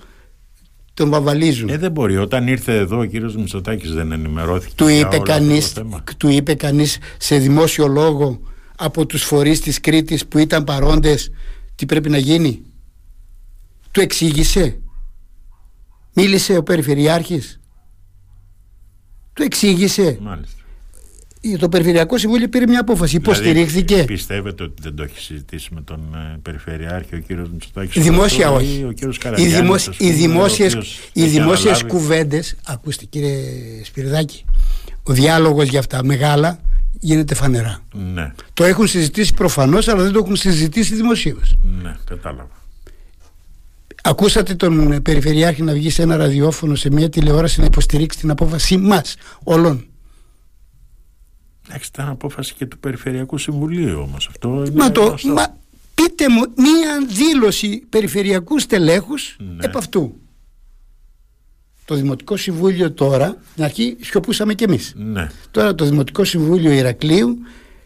τον 0.95 1.09
βαβαλίζουν. 1.09 1.69
Ε, 1.69 1.77
δεν 1.77 1.91
μπορεί. 1.91 2.17
Όταν 2.17 2.47
ήρθε 2.47 2.77
εδώ 2.77 2.99
ο 2.99 3.05
κύριος 3.05 3.35
Μητσοτάκης 3.35 3.93
δεν 3.93 4.11
ενημερώθηκε. 4.11 4.73
Του 4.75 4.87
είπε, 4.87 5.19
κανείς, 5.19 5.73
του 6.17 6.27
είπε 6.27 6.53
κανείς 6.53 6.97
σε 7.17 7.37
δημόσιο 7.37 7.87
λόγο 7.87 8.39
από 8.77 9.05
τους 9.05 9.23
φορείς 9.23 9.59
της 9.59 9.79
Κρήτης 9.79 10.25
που 10.27 10.37
ήταν 10.37 10.63
παρόντες 10.63 11.31
τι 11.75 11.85
πρέπει 11.85 12.09
να 12.09 12.17
γίνει; 12.17 12.61
Του 13.91 14.01
εξήγησε. 14.01 14.79
Μίλησε 16.13 16.57
ο 16.57 16.63
Περιφερειάρχης 16.63 17.59
του 19.35 19.43
εξήγησε. 19.43 20.17
Μάλιστα. 20.21 20.63
Το 21.59 21.69
Περιφερειακό 21.69 22.17
Συμβούλιο 22.17 22.47
πήρε 22.47 22.67
μια 22.67 22.79
απόφαση. 22.79 23.17
Δηλαδή, 23.17 23.39
Υποστηρίχθηκε. 23.39 24.03
Πιστεύετε 24.03 24.63
ότι 24.63 24.81
δεν 24.81 24.95
το 24.95 25.03
έχει 25.03 25.19
συζητήσει 25.19 25.69
με 25.73 25.81
τον 25.81 25.99
ε, 26.15 26.37
Περιφερειάρχη, 26.41 27.15
ο 27.15 27.19
κύριος 27.19 27.49
Μητσοτάκης. 27.49 28.03
Δημόσια 28.03 28.51
όχι. 28.51 28.85
Ο 28.87 28.91
κύριος 28.91 29.17
οι 29.35 29.45
δημόσ, 29.45 29.89
οι 29.97 30.09
δημόσιες, 30.11 30.77
οι 31.13 31.25
δημόσιες 31.25 31.83
κουβέντες, 31.83 32.55
ακούστε 32.65 33.05
κύριε 33.05 33.39
Σπυρδάκη, 33.83 34.45
ο 35.03 35.13
διάλογος 35.13 35.67
για 35.67 35.79
αυτά 35.79 36.03
μεγάλα 36.03 36.59
γίνεται 36.99 37.35
φανερά. 37.35 37.79
Ναι. 38.13 38.31
Το 38.53 38.63
έχουν 38.63 38.87
συζητήσει 38.87 39.33
προφανώς, 39.33 39.87
αλλά 39.87 40.03
δεν 40.03 40.11
το 40.11 40.19
έχουν 40.23 40.35
συζητήσει 40.35 40.95
δημοσίως. 40.95 41.55
Ναι, 41.83 41.95
κατάλαβα. 42.05 42.49
Ακούσατε 44.03 44.55
τον 44.55 45.01
Περιφερειάρχη 45.01 45.61
να 45.61 45.73
βγει 45.73 45.89
σε 45.89 46.01
ένα 46.01 46.17
ραδιόφωνο, 46.17 46.75
σε 46.75 46.91
μια 46.91 47.09
τηλεόραση 47.09 47.59
να 47.59 47.65
υποστηρίξει 47.65 48.19
την 48.19 48.29
απόφαση 48.29 48.77
μας 48.77 49.15
όλων. 49.43 49.85
Εντάξει, 51.67 51.89
ήταν 51.93 52.09
απόφαση 52.09 52.53
και 52.53 52.65
του 52.65 52.79
Περιφερειακού 52.79 53.37
Συμβουλίου 53.37 53.99
όμως. 53.99 54.27
Αυτό 54.27 54.63
είναι 54.67 54.75
μα 54.75 54.91
το, 54.91 55.15
μα, 55.33 55.57
πείτε 55.95 56.29
μου 56.29 56.41
μία 56.55 57.05
δήλωση 57.09 57.83
περιφερειακού 57.89 58.59
στελέχους 58.59 59.35
ναι. 59.39 59.65
επ' 59.65 59.77
αυτού. 59.77 60.19
Το 61.85 61.95
Δημοτικό 61.95 62.37
Συμβούλιο 62.37 62.91
τώρα, 62.91 63.37
στην 63.51 63.63
αρχή 63.63 63.97
σιωπούσαμε 64.01 64.53
κι 64.53 64.63
εμείς. 64.63 64.93
Ναι. 64.95 65.29
Τώρα 65.51 65.75
το 65.75 65.85
Δημοτικό 65.85 66.23
Συμβούλιο 66.23 66.71
Ηρακλείου 66.71 67.37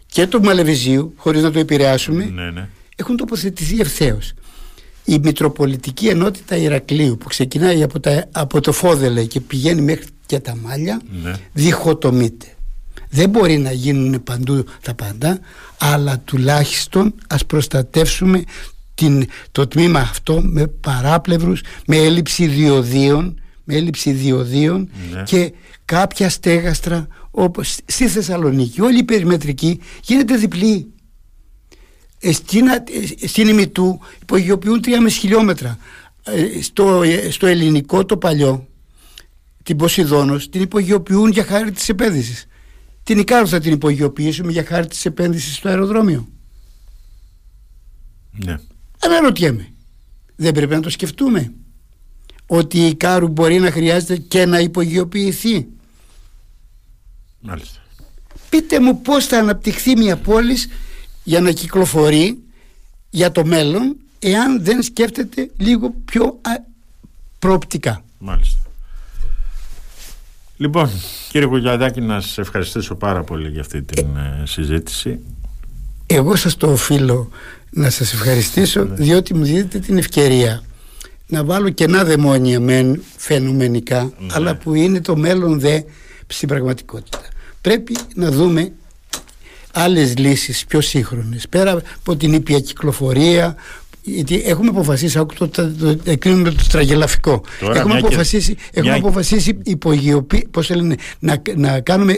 και 0.06 0.28
του 0.28 0.42
Μαλεβιζίου, 0.42 1.14
χωρίς 1.16 1.42
να 1.42 1.52
το 1.52 1.60
επηρεάσουμε, 1.60 2.26
ναι, 2.26 2.52
ναι. 2.52 2.68
έχουν 2.96 3.18
τοποθετηθεί 3.18 3.80
ευθέως 3.80 4.34
η 5.10 5.20
Μητροπολιτική 5.24 6.08
Ενότητα 6.08 6.56
Ηρακλείου 6.56 7.18
που 7.18 7.28
ξεκινάει 7.28 7.84
από, 7.84 8.00
τα, 8.00 8.26
από 8.32 8.62
το 8.62 8.72
Φόδελε 8.72 9.26
και 9.26 9.40
πηγαίνει 9.40 9.82
μέχρι 9.82 10.06
και 10.26 10.40
τα 10.40 10.56
Μάλια 10.56 11.02
ναι. 11.24 11.34
διχοτομείται. 11.54 12.48
Δεν 13.10 13.30
μπορεί 13.30 13.58
να 13.58 13.72
γίνουν 13.72 14.24
παντού 14.24 14.66
τα 14.82 14.94
πάντα 14.94 15.40
αλλά 15.78 16.20
τουλάχιστον 16.20 17.14
ας 17.28 17.46
προστατεύσουμε 17.46 18.44
την, 18.94 19.26
το 19.52 19.68
τμήμα 19.68 20.00
αυτό 20.00 20.42
με 20.42 20.68
παράπλευρους, 20.68 21.62
με 21.88 21.98
έλλειψη 21.98 22.48
διοδίων, 22.48 23.42
με 23.64 23.76
έλλειψη 23.76 24.12
διοδίων 24.12 24.90
ναι. 25.14 25.24
και 25.24 25.54
κάποια 25.86 26.30
στέγαστρα 26.30 27.08
όπως 27.32 27.78
στη 27.86 28.08
Θεσσαλονίκη. 28.08 28.82
Όλη 28.82 28.98
η 28.98 29.04
περιμετρική 29.04 29.80
γίνεται 30.04 30.36
διπλή 30.36 30.94
στην, 32.20 32.66
στην 33.26 33.48
ημιτού 33.48 34.00
υπογειοποιούν 34.22 34.82
3,5 34.86 34.92
χιλιόμετρα. 35.10 35.78
Ε, 36.24 36.62
στο, 36.62 37.02
ε, 37.02 37.32
στο 37.32 37.48
ελληνικό 37.48 38.06
το 38.06 38.18
παλιό, 38.18 38.68
την 39.64 39.78
Ποσειδόνος, 39.78 40.50
την 40.50 40.62
υπογειοποιούν 40.62 41.32
για 41.32 41.44
χάρη 41.44 41.72
της 41.72 41.90
επένδυσης. 41.90 42.48
Την 43.10 43.20
Ικάρου 43.20 43.48
θα 43.48 43.60
την 43.60 43.74
υπογειοποιήσουμε 43.74 44.52
για 44.52 44.64
χάρη 44.66 44.88
της 44.88 45.06
επένδυσης 45.06 45.56
στο 45.56 45.70
αεροδρόμιο. 45.70 46.28
Ναι. 48.32 48.56
Αναρωτιέμαι. 49.00 49.74
Δεν 50.36 50.54
πρέπει 50.54 50.74
να 50.74 50.80
το 50.80 50.90
σκεφτούμε. 50.90 51.54
Ότι 52.48 52.78
η 52.78 52.88
Ικάρου 52.88 53.28
μπορεί 53.28 53.60
να 53.60 53.72
χρειάζεται 53.72 54.18
και 54.18 54.46
να 54.46 54.60
υπογειοποιηθεί. 54.60 55.68
Μάλιστα. 57.40 57.80
Πείτε 58.50 58.80
μου 58.80 59.02
πώς 59.02 59.26
θα 59.26 59.38
αναπτυχθεί 59.38 59.98
μια 59.98 60.18
πόλη 60.18 60.58
για 61.24 61.42
να 61.42 61.52
κυκλοφορεί 61.52 62.44
για 63.10 63.32
το 63.32 63.46
μέλλον 63.46 63.96
εάν 64.20 64.64
δεν 64.64 64.84
σκέφτεται 64.84 65.52
λίγο 65.58 65.94
πιο 66.06 66.42
προοπτικά. 67.40 68.04
Μάλιστα. 68.18 68.59
Λοιπόν, 70.62 70.90
κύριε 71.30 71.48
Κουγιαδάκη, 71.48 72.02
να 72.02 72.22
σας 72.22 72.38
ευχαριστήσω 72.38 72.96
πάρα 72.96 73.24
πολύ 73.24 73.50
για 73.50 73.62
αυτή 73.62 73.82
την 73.82 74.08
ε, 74.16 74.44
συζήτηση. 74.46 75.20
Εγώ 76.06 76.36
σας 76.36 76.58
το 76.58 76.72
οφείλω 76.72 77.30
να 77.70 77.90
σας 77.90 78.14
ευχαριστήσω 78.14 78.84
ναι. 78.84 78.96
διότι 78.96 79.34
μου 79.34 79.44
δίνετε 79.44 79.80
την 79.80 79.98
ευκαιρία 79.98 80.64
να 81.28 81.44
βάλω 81.44 81.70
κενά 81.70 82.04
δαιμόνια 82.04 82.60
μεν 82.60 83.02
φαινομενικά 83.18 84.04
ναι. 84.04 84.28
αλλά 84.32 84.56
που 84.56 84.74
είναι 84.74 85.02
το 85.02 85.16
μέλλον 85.16 85.60
δε 85.60 85.82
στην 86.28 86.48
πραγματικότητα. 86.48 87.22
Πρέπει 87.62 87.98
να 88.16 88.32
δούμε 88.32 88.72
άλλες 89.74 90.18
λύσεις 90.18 90.66
πιο 90.66 90.82
σύγχρονες 90.82 91.48
πέρα 91.48 91.82
από 91.98 92.16
την 92.16 92.34
ήπια 92.34 92.60
κυκλοφορία 92.60 93.56
γιατί 94.04 94.42
έχουμε 94.46 94.70
αποφασίσει, 94.70 95.20
άκου 95.20 95.34
το, 95.34 95.48
το, 95.48 95.72
το, 95.72 95.96
το, 95.96 96.18
το 96.44 96.54
τραγελαφικό. 96.72 97.44
Τώρα, 97.60 97.76
έχουμε 97.78 97.94
μια 97.94 98.02
και- 98.02 98.08
αποφασίσει, 98.08 98.56
έχουμε 98.74 98.92
μια- 98.92 99.00
αποφασίσει 99.00 99.58
υπογειοποίηση, 99.64 100.48
πώς 100.52 100.68
το 100.68 100.76
λένε, 100.76 100.96
να, 101.20 101.42
να 101.56 101.80
κάνουμε 101.80 102.16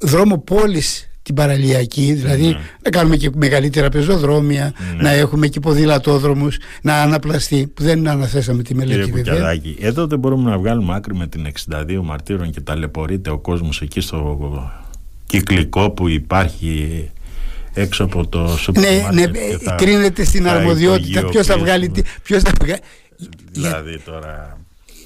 δρόμο 0.00 0.38
πόλης 0.38 1.02
την 1.22 1.34
παραλιακή, 1.36 2.12
δηλαδή 2.12 2.46
Ναι. 2.46 2.58
να 2.84 2.90
κάνουμε 2.90 3.16
και 3.16 3.30
μεγαλύτερα 3.36 3.88
πεζοδρόμια, 3.88 4.72
Ναι. 4.96 5.02
να 5.02 5.10
έχουμε 5.10 5.46
και 5.46 5.60
ποδηλατόδρομους, 5.60 6.56
να 6.82 6.94
αναπλαστεί, 7.02 7.66
που 7.74 7.82
δεν 7.82 8.08
αναθέσαμε 8.08 8.62
τη 8.62 8.74
μελέτη 8.74 8.98
Κύριε 8.98 9.12
βέβαια. 9.14 9.32
Κουκιαδάκη, 9.32 9.76
εδώ 9.80 10.06
δεν 10.06 10.18
μπορούμε 10.18 10.50
να 10.50 10.58
βγάλουμε 10.58 10.94
άκρη 10.94 11.14
με 11.14 11.26
την 11.26 11.46
62 11.46 12.02
μαρτύρων 12.02 12.50
και 12.50 12.60
ταλαιπωρείται 12.60 13.30
ο 13.30 13.38
κόσμος 13.38 13.80
εκεί 13.82 14.00
στο 14.00 14.70
κυκλικό 15.26 15.90
που 15.90 16.08
υπάρχει 16.08 17.10
έξω 17.80 18.04
από 18.04 18.26
το 18.26 18.56
σούπερ 18.58 18.82
Ναι, 18.82 18.90
ναι, 18.90 19.02
μάρκετ 19.02 19.36
ε, 19.36 19.38
και 19.56 19.64
τα- 19.64 19.74
κρίνεται 19.74 20.24
στην 20.24 20.44
τα 20.44 20.52
αρμοδιότητα. 20.52 21.24
Ποιος 21.24 21.46
θα 21.46 21.58
βγάλει. 21.58 21.88
τι- 21.88 21.98
υπογειοποιήσουμε. 22.00 22.20
Ποιος 22.22 22.42
θα 22.42 22.50
βγάλει. 22.62 22.80
Δηλαδή 23.52 23.98
τώρα... 23.98 24.57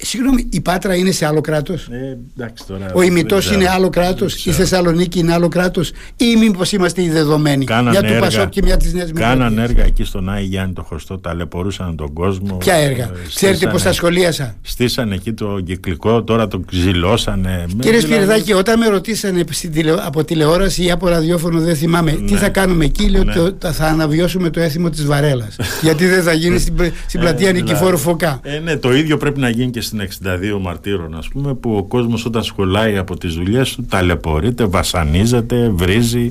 Συγγνώμη, 0.05 0.47
η 0.49 0.61
Πάτρα 0.61 0.95
είναι 0.95 1.11
σε 1.11 1.25
άλλο 1.25 1.41
κράτος; 1.41 1.87
Ε, 1.91 2.17
εντάξει, 2.37 2.63
τώρα 2.67 2.91
Ο 2.93 3.01
ημιτό 3.01 3.27
δεν 3.35 3.39
ξέρω. 3.39 3.55
είναι 3.59 3.69
άλλο 3.69 3.89
κράτος, 3.89 4.31
Δεν 4.33 4.37
η 4.45 4.49
ξέρω. 4.49 4.55
Θεσσαλονίκη 4.55 5.19
είναι 5.19 5.33
άλλο 5.33 5.47
κράτος, 5.47 5.91
ή 6.17 6.35
μήπως 6.39 6.71
είμαστε 6.71 7.01
οι 7.03 7.09
δεδομένοι; 7.09 7.65
Κάνανε 7.65 7.89
μια 7.89 7.99
του 7.99 8.05
έργα, 8.05 8.19
Πασόκ 8.19 8.49
και 8.49 8.61
μια 8.63 8.77
της 8.77 8.93
Νέας 8.93 9.11
κάναν 9.13 9.57
έργα 9.57 9.83
εκεί 9.83 10.03
στον 10.03 10.29
Άι 10.29 10.43
Γιάννη 10.43 10.73
το 10.73 10.83
Χωστό, 10.83 11.17
ταλαιπωρούσαν 11.17 11.95
τον 11.95 12.13
κόσμο. 12.13 12.55
Ποια 12.57 12.73
έργα; 12.75 13.03
Ε, 13.03 13.07
Ξέρετε 13.35 13.51
πώς 13.51 13.53
στήσανε- 13.57 13.83
τα 13.83 13.91
σχολίασα; 13.93 14.55
Στήσαν 14.61 15.11
εκεί 15.11 15.33
το 15.33 15.59
κυκλικό, 15.65 16.23
τώρα 16.23 16.47
το 16.47 16.59
ξυλώσανε. 16.59 17.49
Με- 17.49 17.65
Κύριε 17.83 17.99
δηλαδή- 17.99 18.01
Σπυριδάκη, 18.01 18.53
όταν 18.53 18.79
με 18.79 18.87
ρωτήσανε 18.87 19.43
στην 19.49 19.71
τηλε- 19.71 19.99
από 20.05 20.23
τηλεόραση 20.23 20.83
ή 20.83 20.91
από 20.91 21.07
ραδιόφωνο, 21.07 21.59
δεν 21.59 21.75
θυμάμαι, 21.75 22.11
τι 22.11 22.33
Ναι. 22.33 22.37
θα 22.37 22.49
κάνουμε 22.49 22.85
εκεί, 22.85 23.09
λέω 23.09 23.23
Ναι. 23.23 23.39
ότι 23.39 23.67
θα 23.71 23.85
αναβιώσουμε 23.85 24.49
το 24.49 24.59
έθιμο 24.59 24.89
της 24.89 25.05
Βαρέλας. 25.05 25.55
γιατί 25.81 26.05
δεν 26.07 26.23
θα 26.23 26.33
γίνει 26.33 26.59
στην, 26.59 26.75
πλε- 26.75 26.91
στην 27.07 27.19
Ε, 27.19 27.23
πλατεία 27.23 27.51
δηλαδή. 27.51 27.61
Νικηφόρου 27.71 27.97
Φωκά. 27.97 28.39
Ε, 28.43 28.59
ναι, 28.59 28.77
το 28.77 28.93
ίδιο 28.93 29.17
πρέπει 29.17 29.39
να 29.39 29.49
γίνει 29.49 29.71
και 29.71 29.81
στην 29.93 30.27
62 30.55 30.59
Μαρτύρων, 30.61 31.15
ας 31.17 31.27
πούμε, 31.27 31.53
που 31.53 31.75
ο 31.75 31.83
κόσμος 31.83 32.25
όταν 32.25 32.43
σχολάει 32.43 32.97
από 32.97 33.17
τις 33.17 33.33
δουλειές 33.33 33.75
του 33.75 33.85
ταλαιπωρείται, 33.89 34.65
βασανίζεται, 34.65 35.69
βρίζει. 35.69 36.29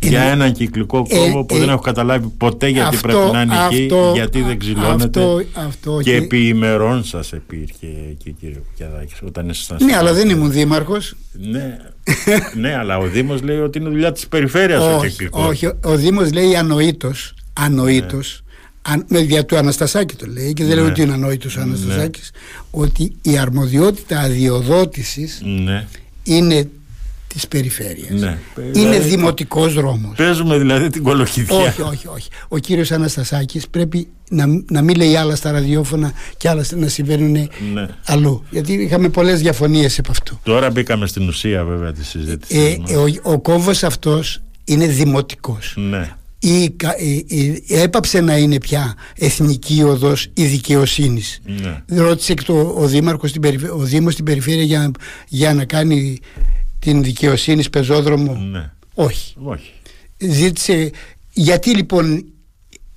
Για 0.00 0.20
έναν 0.22 0.52
κυκλικό 0.52 1.06
ε, 1.08 1.16
κόμμα 1.16 1.44
που 1.44 1.54
ε, 1.54 1.58
δεν 1.58 1.68
έχω 1.68 1.78
καταλάβει 1.80 2.28
ποτέ 2.38 2.68
γιατί 2.68 2.96
αυτό- 2.96 3.08
πρέπει 3.08 3.32
να 3.32 3.40
είναι 3.42 3.54
εκεί, 3.70 3.82
αυτό- 3.84 4.10
γιατί 4.14 4.42
δεν 4.42 4.58
ξυλώνεται. 4.58 5.20
αυτό- 5.20 5.42
αυτό 5.66 5.96
και 6.02 6.10
και- 6.10 6.16
επί 6.16 6.46
ημερών 6.48 7.04
σας 7.04 7.32
υπήρχε 7.32 7.86
εκεί, 8.10 8.36
κύριε 8.40 8.56
Κουκιαδάκη, 8.68 9.12
όταν 9.26 9.48
ήσασταν. 9.48 9.78
Ναι, 9.84 9.96
αλλά 9.96 10.12
δεν 10.12 10.28
ήμουν 10.30 10.50
δήμαρχος. 10.50 11.14
Ναι, 11.32 11.78
ναι, 12.54 12.76
αλλά 12.76 12.98
ο 12.98 13.06
Δήμος 13.06 13.42
λέει 13.42 13.58
ότι 13.58 13.78
είναι 13.78 13.88
δουλειά 13.88 14.12
της 14.12 14.28
περιφέρειας 14.28 14.82
ο 14.82 14.96
όχι, 14.96 15.08
κυκλικός. 15.08 15.46
όχι, 15.48 15.66
ο, 15.66 15.76
ο 15.84 15.96
Δήμος 15.96 16.32
λέει 16.32 16.56
ανοήτως, 16.56 17.34
ανοήτως 17.52 18.42
αν, 18.86 19.04
με 19.08 19.20
δια 19.20 19.44
του 19.44 19.56
Αναστασάκη 19.56 20.14
το 20.16 20.26
λέει 20.26 20.52
και 20.52 20.64
δεν 20.64 20.74
Ναι. 20.74 20.80
λέει 20.80 20.90
ότι 20.90 21.02
είναι 21.02 21.12
ανόητος 21.12 21.56
ο 21.56 21.58
Ναι. 21.58 21.64
Αναστασάκης 21.64 22.30
ότι 22.70 23.12
η 23.22 23.38
αρμοδιότητα 23.38 24.20
αδειοδότησης 24.20 25.40
Ναι. 25.64 25.86
είναι 26.22 26.68
της 27.28 27.48
περιφέρειας 27.48 28.10
Ναι. 28.20 28.38
είναι 28.56 28.70
Δηλαδή, 28.72 29.08
δημοτικός 29.08 29.74
δρόμος 29.74 30.16
Παίζουμε 30.16 30.58
δηλαδή 30.58 30.88
την 30.88 31.02
κολοχηδιά. 31.02 31.56
όχι, 31.56 31.80
όχι, 31.82 32.06
όχι. 32.08 32.28
Ο 32.48 32.58
κύριος 32.58 32.90
Αναστασάκης 32.90 33.68
πρέπει 33.68 34.08
να, 34.30 34.44
να 34.70 34.82
μην 34.82 34.96
λέει 34.96 35.16
άλλα 35.16 35.36
στα 35.36 35.50
ραδιόφωνα 35.50 36.12
και 36.36 36.48
άλλα 36.48 36.64
να 36.74 36.88
συμβαίνουν 36.88 37.32
Ναι. 37.74 37.86
αλλού. 38.04 38.44
Γιατί 38.50 38.72
είχαμε 38.72 39.08
πολλές 39.08 39.40
διαφωνίες 39.40 39.98
επ' 39.98 40.10
αυτού. 40.10 40.38
Τώρα 40.42 40.70
μπήκαμε 40.70 41.06
στην 41.06 41.28
ουσία 41.28 41.64
βέβαια 41.64 41.92
της 41.92 42.08
συζήτησης. 42.08 42.56
Ε, 42.56 42.78
ε, 42.92 42.96
ο, 42.96 43.04
ο 43.22 43.38
κόμβος 43.40 43.82
αυτός 43.84 44.42
είναι 44.64 44.86
δημοτικός. 44.86 45.74
Ναι. 46.48 46.56
ή, 46.56 46.70
κα- 46.70 46.98
ή- 46.98 47.24
ή- 47.28 47.62
έπαψε 47.68 48.20
να 48.20 48.36
είναι 48.38 48.58
πια 48.58 48.94
εθνική 49.16 49.82
οδός 49.82 50.28
η 50.34 50.44
δικαιοσύνη. 50.44 51.22
Ναι. 51.60 51.82
Ρώτησε 52.02 52.34
και 52.34 52.42
το, 52.42 52.74
ο, 52.78 52.86
Δήμαρχος 52.86 53.30
στην 53.30 53.42
περιφέ- 53.42 53.72
ο 53.72 53.78
Δήμος 53.78 54.12
στην 54.12 54.24
περιφέρεια 54.24 54.62
για, 54.62 54.78
να- 54.78 54.90
για 55.28 55.54
να 55.54 55.64
κάνει 55.64 56.18
την 56.78 57.02
δικαιοσύνη 57.02 57.68
πεζόδρομο. 57.70 58.34
Ναι. 58.34 58.70
Όχι. 58.94 59.34
Όχι. 59.42 59.70
Ζήτησε 60.18 60.90
γιατί 61.32 61.70
λοιπόν 61.76 62.24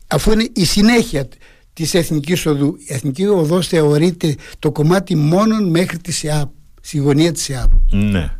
αφού 0.08 0.32
είναι 0.32 0.48
η 0.54 0.66
συνέχεια 0.66 1.28
της 1.74 1.94
Εθνικής 1.94 2.46
Οδού 2.46 2.76
η 2.80 2.86
Εθνική 2.94 3.26
Οδός 3.26 3.68
θεωρείται 3.68 4.36
το 4.60 4.72
κομμάτι 4.72 5.16
μόνο 5.16 5.60
μέχρι 5.70 5.98
της 5.98 6.18
ΣΕΑΠ 6.18 6.50
στη 6.82 6.98
γωνία 6.98 7.32
της 7.32 7.44
ΣΕΑΠ 7.44 7.72
Ναι. 7.92 8.32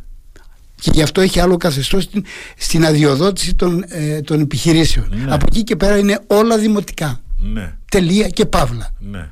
Και 0.80 0.90
γι' 0.94 1.02
αυτό 1.02 1.20
έχει 1.20 1.40
άλλο 1.40 1.56
καθεστώς 1.56 2.02
στην, 2.02 2.24
στην 2.56 2.84
αδειοδότηση 2.86 3.54
των, 3.54 3.84
ε, 3.88 4.20
των 4.20 4.40
επιχειρήσεων. 4.40 5.08
Ναι. 5.24 5.34
Από 5.34 5.44
εκεί 5.48 5.62
και 5.62 5.76
πέρα 5.76 5.98
είναι 5.98 6.20
όλα 6.26 6.58
δημοτικά. 6.58 7.20
Ναι. 7.38 7.74
Τελεία 7.90 8.28
και 8.28 8.46
παύλα. 8.46 8.90
Ναι. 8.98 9.28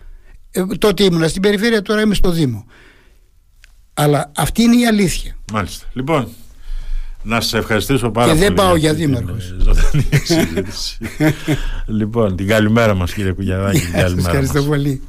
Ε, 0.50 0.64
τότε 0.78 1.04
ήμουνα 1.04 1.28
στην 1.28 1.42
περιφέρεια, 1.42 1.82
τώρα 1.82 2.00
είμαι 2.00 2.14
στο 2.14 2.30
Δήμο. 2.30 2.66
Αλλά 3.94 4.32
αυτή 4.36 4.62
είναι 4.62 4.76
η 4.76 4.86
αλήθεια. 4.86 5.36
Μάλιστα. 5.52 5.86
Λοιπόν, 5.92 6.28
να 7.22 7.40
σα 7.40 7.58
ευχαριστήσω 7.58 8.10
πάρα 8.10 8.26
Και 8.26 8.32
πολύ. 8.32 8.44
δεν 8.44 8.54
πάω 8.54 8.76
για 8.76 8.90
αυτή 8.90 9.02
την, 9.04 9.14
δήμαρχος. 9.16 9.44
ε, 9.50 9.56
Ζωντανή 9.58 10.06
συζήτηση. 10.24 10.98
λοιπόν, 11.86 12.36
την 12.36 12.46
καλημέρα 12.46 12.94
μας, 12.94 13.12
κύριε 13.12 13.32
Κουγιαδάκη. 13.32 13.78
την 13.78 13.90
Σας 13.92 14.00
καλημέρα 14.02 14.28
ευχαριστώ 14.28 14.58
μας. 14.58 14.66
πολύ. 14.66 15.02